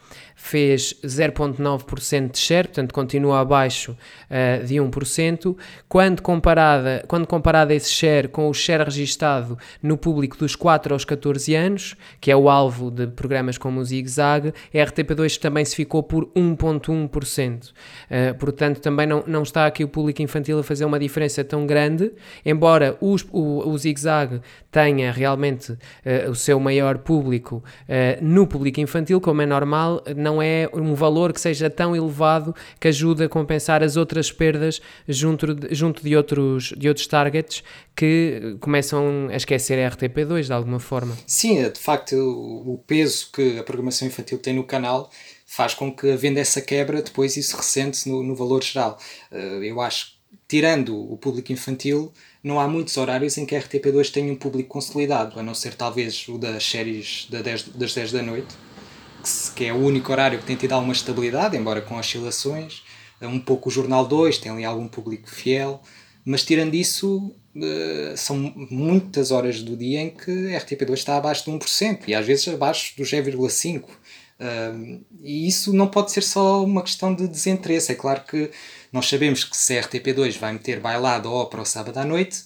[0.43, 5.55] fez 0,9% de share, portanto continua abaixo uh, de 1%,
[5.86, 11.05] quando comparada, quando comparada esse share com o share registado no público dos 4 aos
[11.05, 15.64] 14 anos, que é o alvo de programas como o Zig Zag, a RTP2 também
[15.64, 17.68] se ficou por 1,1%.
[17.68, 17.72] Uh,
[18.09, 21.66] eh, portanto, também não, não está aqui o público infantil a fazer uma diferença tão
[21.66, 22.12] grande,
[22.45, 24.41] embora os, o, o Zig Zag
[24.72, 27.62] tenha realmente uh, o seu maior público
[28.22, 32.55] no público infantil, como é normal, não não é um valor que seja tão elevado
[32.78, 37.64] que ajude a compensar as outras perdas junto de, junto de, outros, de outros targets
[37.97, 41.16] que começam a esquecer a RTP2 de alguma forma.
[41.26, 45.11] Sim, é, de facto, o peso que a programação infantil tem no canal
[45.45, 48.97] faz com que, havendo essa quebra, depois isso ressente-se no, no valor geral.
[49.33, 52.12] Eh, eu acho tirando o público infantil,
[52.43, 55.74] não há muitos horários em que a RTP2 tenha um público consolidado, a não ser
[55.74, 58.49] talvez o das séries das 10 da noite,
[59.54, 62.82] que é o único horário que tem tido alguma estabilidade, embora com oscilações.
[63.20, 65.82] Um pouco o Jornal 2, tem ali algum público fiel,
[66.24, 68.36] mas tirando isso, eh, são
[68.70, 72.48] muitas horas do dia em que a RTP2 está abaixo de 1% e às vezes
[72.48, 73.84] abaixo do 0,5%.
[75.22, 77.92] e isso não pode ser só uma questão de desinteresse.
[77.92, 78.50] É claro que
[78.92, 82.44] nós sabemos que se a RTP2 vai meter bailado ou ópera ao sábado à noite,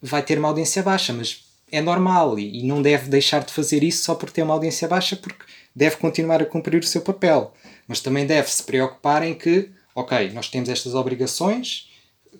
[0.00, 4.04] vai ter uma audiência baixa, mas é normal e não deve deixar de fazer isso
[4.04, 5.44] só por ter uma audiência baixa, porque
[5.74, 7.52] deve continuar a cumprir o seu papel,
[7.86, 11.90] mas também deve se preocupar em que, ok, nós temos estas obrigações,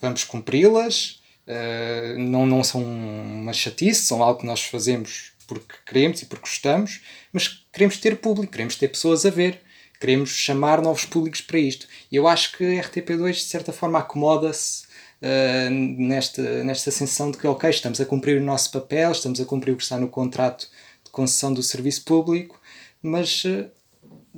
[0.01, 6.23] vamos cumpri-las, uh, não, não são uma chatice, são algo que nós fazemos porque queremos
[6.23, 7.01] e porque gostamos,
[7.33, 9.61] mas queremos ter público, queremos ter pessoas a ver,
[9.99, 11.89] queremos chamar novos públicos para isto.
[12.11, 14.85] E eu acho que a RTP2, de certa forma, acomoda-se
[15.21, 19.45] uh, nesta, nesta sensação de que, ok, estamos a cumprir o nosso papel, estamos a
[19.45, 20.69] cumprir o que está no contrato
[21.05, 22.60] de concessão do serviço público,
[23.03, 23.71] mas uh,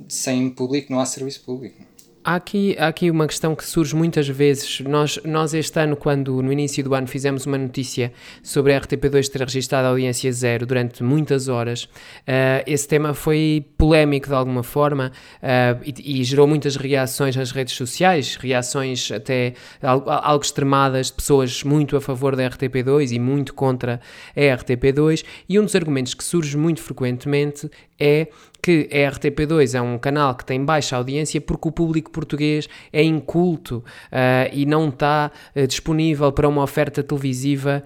[0.07, 1.93] sem público não há serviço público.
[2.25, 4.79] Há aqui, há aqui uma questão que surge muitas vezes.
[4.79, 9.27] Nós, nós, este ano, quando no início do ano fizemos uma notícia sobre a RTP2
[9.27, 14.63] ter registrado a audiência zero durante muitas horas, uh, esse tema foi polémico de alguma
[14.63, 15.11] forma
[15.41, 21.13] uh, e, e, gerou muitas reações nas redes sociais, reações até algo, algo extremadas de
[21.13, 23.99] pessoas muito a favor da RTP2 e muito contra
[24.33, 25.25] a RTP2.
[25.49, 28.29] E um dos argumentos que surge muito frequentemente é
[28.63, 33.03] que a RTP2 é um canal que tem baixa audiência porque o público português é
[33.03, 37.83] inculto uh, e não está uh, disponível para uma oferta televisiva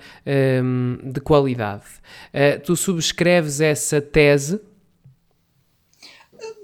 [0.63, 1.85] um, de qualidade.
[2.31, 4.61] Uh, tu subscreves essa tese?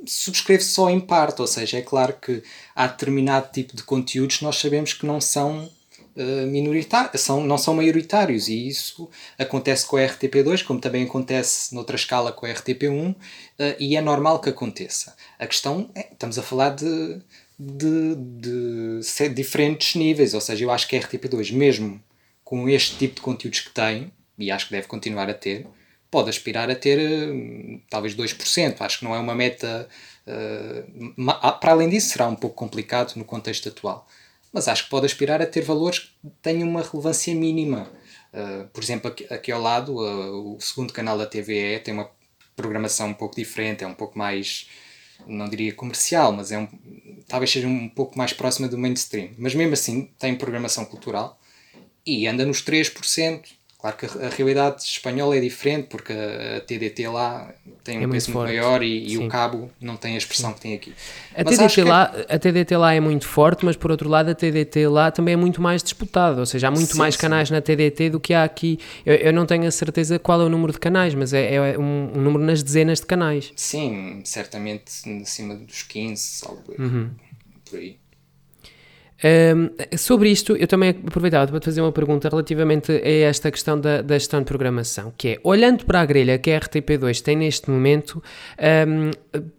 [0.05, 2.43] Subscrevo só em parte, ou seja, é claro que
[2.75, 5.67] há determinado tipo de conteúdos que nós sabemos que não são
[6.15, 11.95] minoritários, são, não são maioritários e isso acontece com a RTP2, como também acontece noutra
[11.95, 13.15] escala com a RTP1 uh,
[13.57, 15.15] eh, e é normal que aconteça.
[15.39, 17.19] A questão é, estamos a falar de,
[17.57, 22.01] de, de diferentes níveis, ou seja, eu acho que a RTP2, mesmo
[22.43, 25.65] com este tipo de conteúdos que tem, e acho que deve continuar a ter,
[26.11, 28.75] pode aspirar a ter uh, talvez 2%.
[28.79, 29.89] Acho que não é uma meta.
[30.27, 34.07] Uh, para além disso, será um pouco complicado no contexto atual
[34.53, 37.91] mas acho que pode aspirar a ter valores que tenham uma relevância mínima.
[38.31, 42.09] Uh, por exemplo, aqui, aqui ao lado, uh, o segundo canal da TVE tem uma
[42.55, 44.69] programação um pouco diferente, é um pouco mais,
[45.25, 46.67] não diria comercial, mas é um,
[47.27, 49.31] talvez seja um pouco mais próxima do mainstream.
[49.39, 51.39] Mas mesmo assim tem programação cultural
[52.05, 53.43] e anda nos 3%.
[53.83, 57.53] Claro que a, realidade espanhola é diferente porque a, TDT lá
[57.83, 60.55] tem um é peso muito maior e, e o cabo não tem a expressão Sim.
[60.55, 60.93] que tem aqui.
[61.35, 61.83] A TDT, que...
[61.83, 65.33] lá, a TDT lá é muito forte, mas por outro lado a TDT lá também
[65.33, 67.55] é muito mais disputada, ou seja, há muito sim, mais canais sim.
[67.55, 68.79] na TDT do que há aqui.
[69.05, 71.77] Eu, eu, não tenho a certeza qual é o número de canais, mas é, é
[71.77, 73.51] um, um, número nas dezenas de canais.
[73.53, 74.85] Sim, certamente
[75.21, 77.09] acima dos 15, algo uhum.
[77.69, 77.97] por aí.
[79.23, 83.79] Um, sobre isto, eu também aproveitava para te fazer uma pergunta relativamente a esta questão
[83.79, 87.37] da, da gestão de programação, que é, olhando para a grelha que a RTP2 tem
[87.37, 88.21] neste momento,
[88.87, 89.11] um,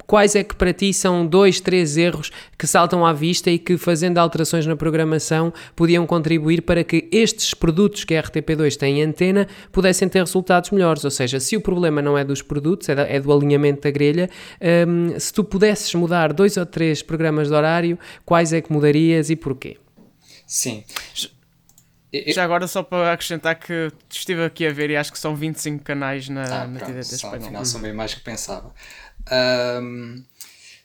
[0.06, 3.78] quais é que para ti são dois, três erros que saltam à vista e que,
[3.78, 9.04] fazendo alterações na programação, podiam contribuir para que estes produtos que a RTP2 tem em
[9.04, 11.04] antena pudessem ter resultados melhores?
[11.04, 13.90] Ou seja, se o problema não é dos produtos, é, da, é do alinhamento da
[13.90, 14.28] grelha,
[14.86, 19.30] um, se tu pudesses mudar dois ou três programas de horário, quais é que mudarias
[19.30, 19.78] e por porquê.
[20.46, 20.84] Sim.
[22.28, 25.82] Já agora, só para acrescentar que estive aqui a ver e acho que são 25
[25.82, 27.36] canais na, ah, na TDT Espanhol.
[27.36, 28.72] Afinal, são bem mais que pensava.
[29.82, 30.22] Um,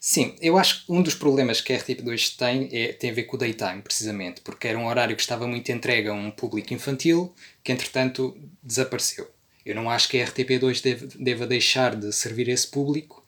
[0.00, 3.24] sim, eu acho que um dos problemas que a RTP2 tem é, tem a ver
[3.24, 6.74] com o daytime, precisamente, porque era um horário que estava muito entregue a um público
[6.74, 9.30] infantil que, entretanto, desapareceu.
[9.64, 13.19] Eu não acho que a RTP2 deve, deva deixar de servir esse público,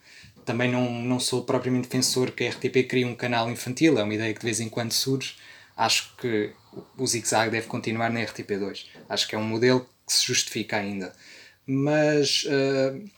[0.45, 4.15] também não, não sou propriamente defensor que a RTP crie um canal infantil, é uma
[4.15, 5.37] ideia que de vez em quando surge.
[5.77, 6.53] Acho que
[6.97, 8.87] o Zig Zag deve continuar na RTP2.
[9.09, 11.13] Acho que é um modelo que se justifica ainda.
[11.67, 13.11] Mas uh,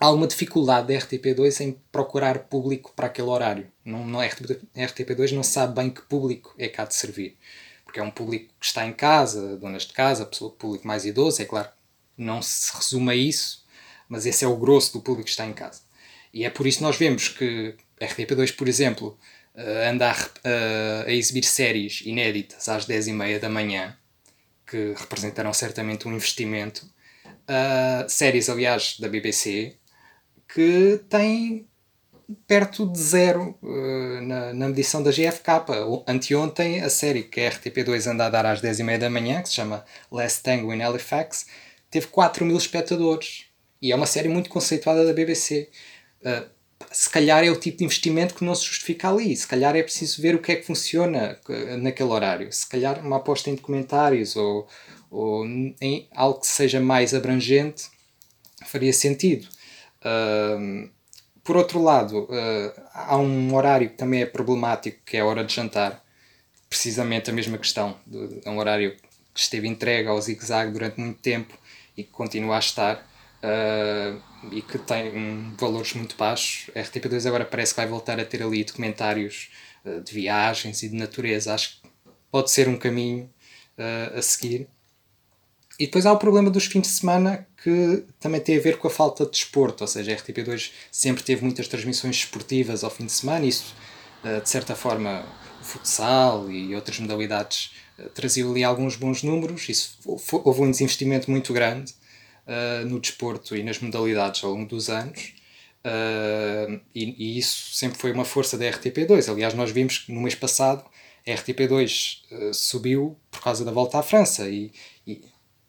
[0.00, 3.70] há uma dificuldade da RTP2 em procurar público para aquele horário.
[3.84, 7.36] Não, não, a RTP2 não sabe bem que público é há de servir.
[7.84, 11.44] Porque é um público que está em casa, donas de casa, público mais idoso, é
[11.44, 11.68] claro,
[12.16, 13.64] não se resume a isso,
[14.08, 15.83] mas esse é o grosso do público que está em casa.
[16.34, 19.16] E é por isso que nós vemos que a RTP2, por exemplo,
[19.54, 23.96] uh, anda a, uh, a, exibir séries inéditas às 10h30 da manhã,
[24.66, 26.84] que representarão certamente um investimento.
[27.24, 29.76] Uh, séries, aliás, da BBC,
[30.52, 31.68] que têm
[32.48, 35.50] perto de zero uh, na, na medição da GFK.
[36.08, 39.54] Anteontem, a série que a RTP2 anda a dar às 10h30 da manhã, que se
[39.54, 41.46] chama Last Tango in Halifax,
[41.88, 43.44] teve 4 mil espectadores.
[43.80, 45.70] E é uma série muito conceituada da BBC.
[46.24, 46.54] Uh,
[46.90, 49.34] se calhar é o tipo de investimento que não se justifica ali.
[49.36, 52.52] Se calhar é preciso ver o que é que funciona ah, naquele horário.
[52.52, 54.68] Se calhar uma aposta em documentários ou,
[55.10, 55.44] ou
[55.80, 57.90] em algo que seja mais abrangente
[58.64, 59.48] faria sentido.
[60.00, 60.88] Uh,
[61.42, 65.44] por outro lado, uh, há um horário que também é problemático, que é a hora
[65.44, 66.02] de jantar.
[66.68, 67.96] Precisamente a mesma questão.
[68.44, 68.96] É um horário
[69.32, 71.56] que esteve entregue ao zigue-zague durante muito tempo
[71.96, 73.06] e que continua a estar
[73.44, 74.20] uh,
[74.50, 76.70] e que tem valores muito baixos.
[76.74, 79.50] A RTP2 agora parece que vai voltar a ter ali documentários
[79.84, 81.54] uh, de viagens e de natureza.
[81.54, 81.88] Acho que
[82.30, 83.30] pode ser um caminho
[83.78, 84.66] uh, a seguir.
[85.78, 88.86] E depois há o problema dos fins de semana que também tem a ver com
[88.86, 93.06] a falta de desporto, ou seja, a RTP2 sempre teve muitas transmissões esportivas ao fim
[93.06, 93.74] de semana, isso
[94.42, 95.26] de certa forma
[95.60, 101.30] o futsal e outras modalidades uh, trazia ali alguns bons números, isso, houve um desinvestimento
[101.30, 101.92] muito grande
[102.46, 105.34] uh, no desporto e nas modalidades ao longo dos anos.
[105.84, 109.30] Uh, e, e, isso sempre foi uma força da RTP2.
[109.30, 110.84] Aliás, nós vimos que no mês passado
[111.26, 114.72] a RTP2 uh, subiu por causa da volta à França e,
[115.06, 115.22] e,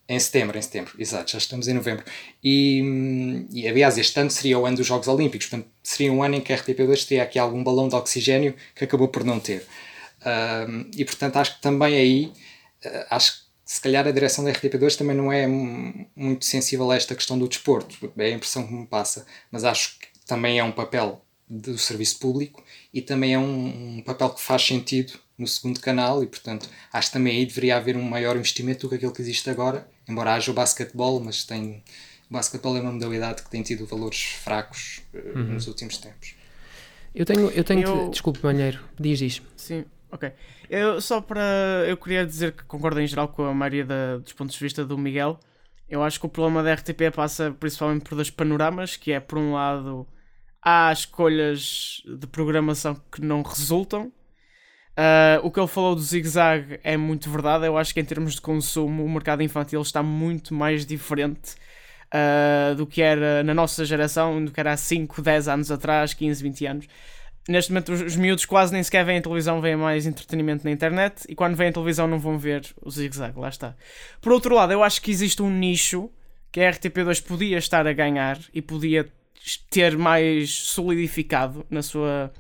[0.08, 2.06] em setembro, em setembro, exato, já estamos em novembro.
[2.44, 6.36] E, e aliás, este ano seria o ano dos Jogos Olímpicos, portanto, seria um ano
[6.36, 9.66] em que a RTP2 teria aqui algum balão de oxigênio que acabou por não ter.
[10.22, 12.34] Uh, e portanto, acho que também aí,
[13.10, 17.16] acho que se calhar a direção da RTP2 também não é muito sensível a esta
[17.16, 20.72] questão do desporto, é a impressão que me passa, mas acho que também é um
[20.72, 22.64] papel do serviço público
[22.94, 27.10] e também é um, um papel que faz sentido no segundo canal e portanto acho
[27.10, 30.34] que também aí deveria haver um maior investimento do que aquele que existe agora, embora
[30.34, 31.84] haja o basquetebol, mas tem
[32.30, 35.54] o basquetebol é uma modalidade que tem tido valores fracos uh, uhum.
[35.54, 36.36] nos últimos tempos.
[37.14, 38.10] Eu tenho, eu tenho, eu...
[38.10, 39.44] desculpe, Manheiro, diz isto.
[39.56, 40.32] Sim, ok.
[40.70, 41.42] Eu, só para.
[41.88, 44.86] Eu queria dizer que concordo em geral com a maioria da, dos pontos de vista
[44.86, 45.40] do Miguel.
[45.88, 49.38] Eu acho que o problema da RTP passa principalmente por dois panoramas, que é por
[49.38, 50.08] um lado
[50.62, 54.12] há escolhas de programação que não resultam.
[54.98, 57.68] Uh, o que ele falou do zig-zag é muito verdade.
[57.68, 61.56] Eu acho que em termos de consumo o mercado infantil está muito mais diferente
[62.14, 66.14] uh, do que era na nossa geração, do que era há 5, 10 anos atrás,
[66.14, 66.88] 15, 20 anos
[67.48, 71.24] neste momento os, os miúdos quase nem sequer veem televisão, veem mais entretenimento na internet
[71.30, 73.76] e quando veem televisão não vão ver o zigue-zague, lá está.
[74.22, 76.10] Por outro lado, eu acho que existe um nicho
[76.52, 79.08] que a RTP2 podia estar a ganhar e podia
[79.70, 82.32] ter mais solidificado na sua,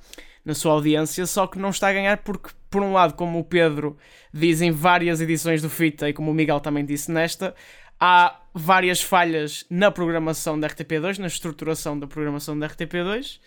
[0.43, 3.43] na sua audiência, só que não está a ganhar porque, por um lado, como o
[3.43, 3.97] Pedro
[4.33, 7.53] diz em várias edições do FITA e como o Miguel também disse nesta,
[7.99, 13.39] há várias falhas na programação da RTP2, na estruturação da programação da RTP2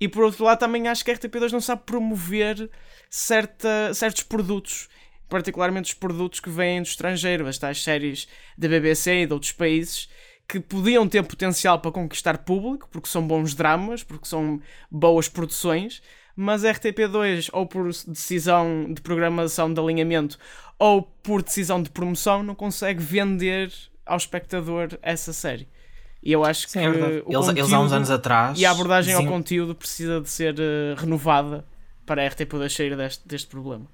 [0.00, 2.70] e por outro lado, também acho que a RTP2 não sabe promover
[3.10, 4.88] certa, certos produtos,
[5.28, 8.26] particularmente os produtos que vêm do estrangeiro, as tais séries
[8.56, 10.08] da BBC e de outros países,
[10.48, 16.02] que podiam ter potencial para conquistar público, porque são bons dramas, porque são boas produções,
[16.34, 20.38] mas a RTP2, ou por decisão de programação de alinhamento,
[20.78, 23.70] ou por decisão de promoção, não consegue vender
[24.06, 25.68] ao espectador essa série.
[26.22, 29.14] E eu acho Sim, que é eles, eles, há uns anos atrás e a abordagem
[29.14, 31.64] ao conteúdo precisa de ser uh, renovada
[32.04, 33.86] para a RTP2 sair deste, deste problema.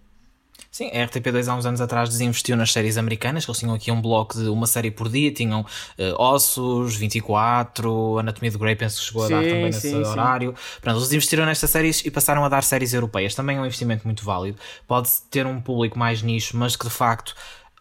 [0.70, 3.90] Sim, a RTP2 há uns anos atrás desinvestiu nas séries americanas, que eles tinham aqui
[3.90, 8.98] um bloco de uma série por dia, tinham uh, Ossos, 24, Anatomia de Grey, penso
[9.00, 10.54] que chegou a sim, dar também nesse sim, horário.
[10.82, 13.34] Pronto, eles investiram nestas séries e passaram a dar séries europeias.
[13.34, 14.58] Também é um investimento muito válido.
[14.86, 17.34] Pode ter um público mais nicho, mas que de facto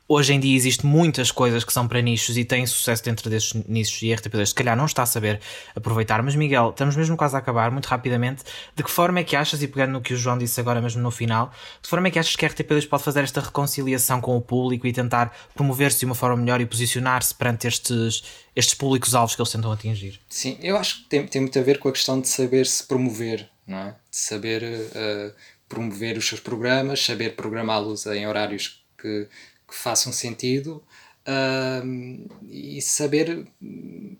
[0.07, 3.53] Hoje em dia existem muitas coisas que são para nichos e têm sucesso dentro desses
[3.67, 5.41] nichos e a RTP2 se calhar não está a saber
[5.75, 6.21] aproveitar.
[6.21, 8.43] Mas Miguel, estamos mesmo quase a acabar, muito rapidamente.
[8.75, 11.01] De que forma é que achas, e pegando no que o João disse agora mesmo
[11.01, 14.21] no final, de que forma é que achas que a RTP2 pode fazer esta reconciliação
[14.21, 18.23] com o público e tentar promover-se de uma forma melhor e posicionar-se perante estes,
[18.55, 20.21] estes públicos-alvos que eles tentam atingir?
[20.29, 22.83] Sim, eu acho que tem, tem muito a ver com a questão de saber se
[22.83, 23.89] promover, não é?
[24.11, 25.33] De saber uh,
[25.67, 29.27] promover os seus programas, saber programá-los em horários que
[29.67, 30.83] que façam sentido
[31.27, 33.47] uh, e saber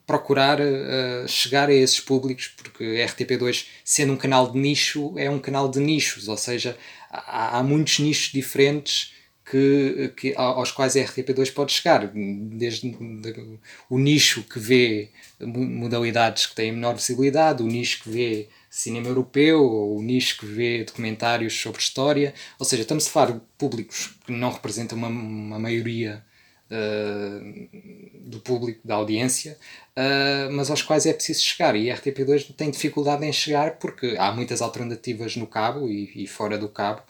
[0.06, 5.30] procurar uh, chegar a esses públicos, porque a RTP2, sendo um canal de nicho, é
[5.30, 6.78] um canal de nichos, ou seja,
[7.10, 9.14] há, há muitos nichos diferentes
[9.50, 16.48] que, que, aos quais a RTP2 pode chegar, desde de, o nicho que vê modalidades
[16.48, 20.84] que têm menor visibilidade, o nicho que vê cinema europeu, ou o nicho que vê
[20.84, 25.58] documentários sobre história, ou seja, estamos a falar de públicos que não representam uma, uma
[25.58, 26.22] maioria
[26.70, 29.58] uh, do público, da audiência,
[29.96, 34.18] uh, mas aos quais é preciso chegar, e a RTP2 tem dificuldade em chegar porque
[34.20, 37.02] há muitas alternativas no cabo e, e fora do cabo,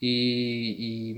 [0.00, 1.14] e,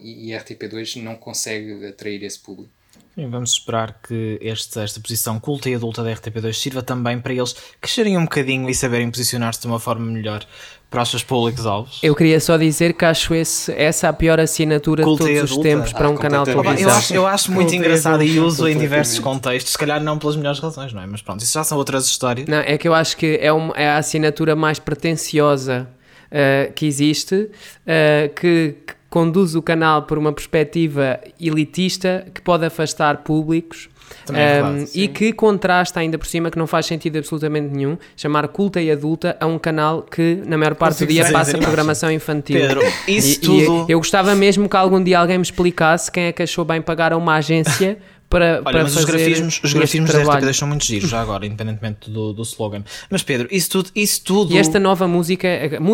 [0.00, 2.79] e, e a RTP2 não consegue atrair esse público.
[3.14, 7.32] Sim, vamos esperar que este, esta posição culta e adulta da RTP2 sirva também para
[7.32, 10.46] eles crescerem um bocadinho e saberem posicionar-se de uma forma melhor
[10.90, 12.00] para os seus públicos-alvos.
[12.02, 15.58] Eu queria só dizer que acho esse, essa a pior assinatura culta de todos os
[15.58, 16.88] tempos para ah, um canal de televisão.
[16.88, 20.36] Eu acho, eu acho muito engraçado e uso em diversos contextos, se calhar não pelas
[20.36, 21.06] melhores razões, não é?
[21.06, 22.48] Mas pronto, isso já são outras histórias.
[22.48, 25.88] Não, é que eu acho que é, uma, é a assinatura mais pretenciosa
[26.30, 32.64] uh, que existe, uh, que, que, conduz o canal por uma perspectiva elitista que pode
[32.64, 33.88] afastar públicos.
[34.28, 37.96] Um, é verdade, e que contrasta ainda por cima que não faz sentido absolutamente nenhum
[38.16, 42.10] chamar culta e adulta a um canal que na maior parte do dia passa programação
[42.10, 42.60] infantil.
[42.60, 43.86] Pedro, isso e, tudo.
[43.88, 46.80] E eu gostava mesmo que algum dia alguém me explicasse quem é que achou bem
[46.80, 47.98] pagar a uma agência
[48.30, 50.54] para, Olha, para mas os grafismos, os grafismos da trabalho.
[50.54, 52.84] São muito giros já agora, independentemente do, do slogan.
[53.10, 55.48] Mas Pedro, isso tudo, isso tudo, E esta nova música,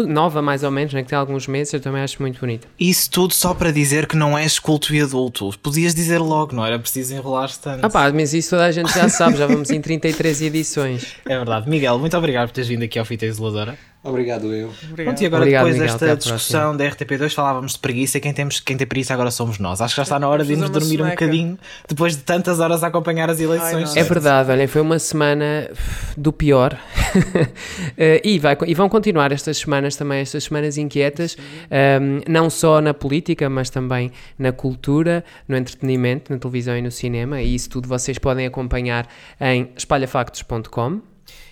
[0.06, 2.68] nova mais ou menos, né, que tem alguns meses, eu também acho muito bonita.
[2.78, 5.50] isso tudo só para dizer que não és culto e adulto.
[5.62, 7.84] Podias dizer logo, não era preciso enrolar-te tanto.
[7.84, 11.06] Ah pá, mas isso toda a gente já sabe, já vamos em 33 edições.
[11.24, 11.68] É verdade.
[11.70, 13.78] Miguel, muito obrigado por teres vindo aqui ao Fita Isoladora.
[14.06, 14.68] Obrigado eu.
[14.68, 15.04] Obrigado.
[15.04, 18.32] Pronto, e agora Obrigado, depois Miguel, desta discussão da RTP2 falávamos de preguiça e quem,
[18.32, 19.80] temos, quem tem preguiça agora somos nós.
[19.80, 22.84] Acho que já está na hora de irmos dormir um bocadinho depois de tantas horas
[22.84, 23.94] a acompanhar as eleições.
[23.94, 24.00] não.
[24.00, 25.70] É verdade, olhem, foi uma semana
[26.16, 26.78] do pior.
[27.98, 31.36] Eh, e, vai, e vão continuar estas semanas também, estas semanas inquietas,
[31.70, 36.90] ehm, não só na política, mas também na cultura, no entretenimento, na televisão e no
[36.90, 37.40] cinema.
[37.40, 39.08] E isso tudo vocês podem acompanhar
[39.40, 41.00] em espalhafactos.com.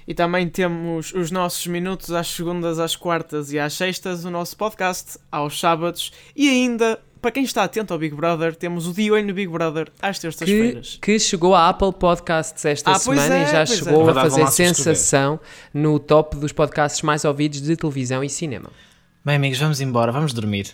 [0.07, 4.57] E também temos os nossos minutos às segundas, às quartas e às sextas, o nosso
[4.57, 9.11] podcast aos sábados e ainda, para quem está atento ao Big Brother, temos o De
[9.11, 10.99] Olho no Big Brother às Que, terças-feiras.
[11.01, 13.67] que chegou à Apple Podcasts esta Ah, semana é, e já é.
[13.67, 15.41] chegou É a verdade, fazer sensação
[15.73, 18.71] no top dos podcasts mais ouvidos de televisão e cinema.
[19.25, 20.69] Bem, amigos, vamos embora, vamos dormir.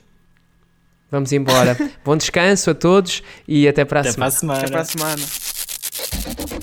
[1.08, 1.76] Vamos embora.
[2.04, 4.30] Bom descanso a todos e até para a Até semana.
[4.32, 4.58] para a semana.
[4.60, 6.59] Até para a semana.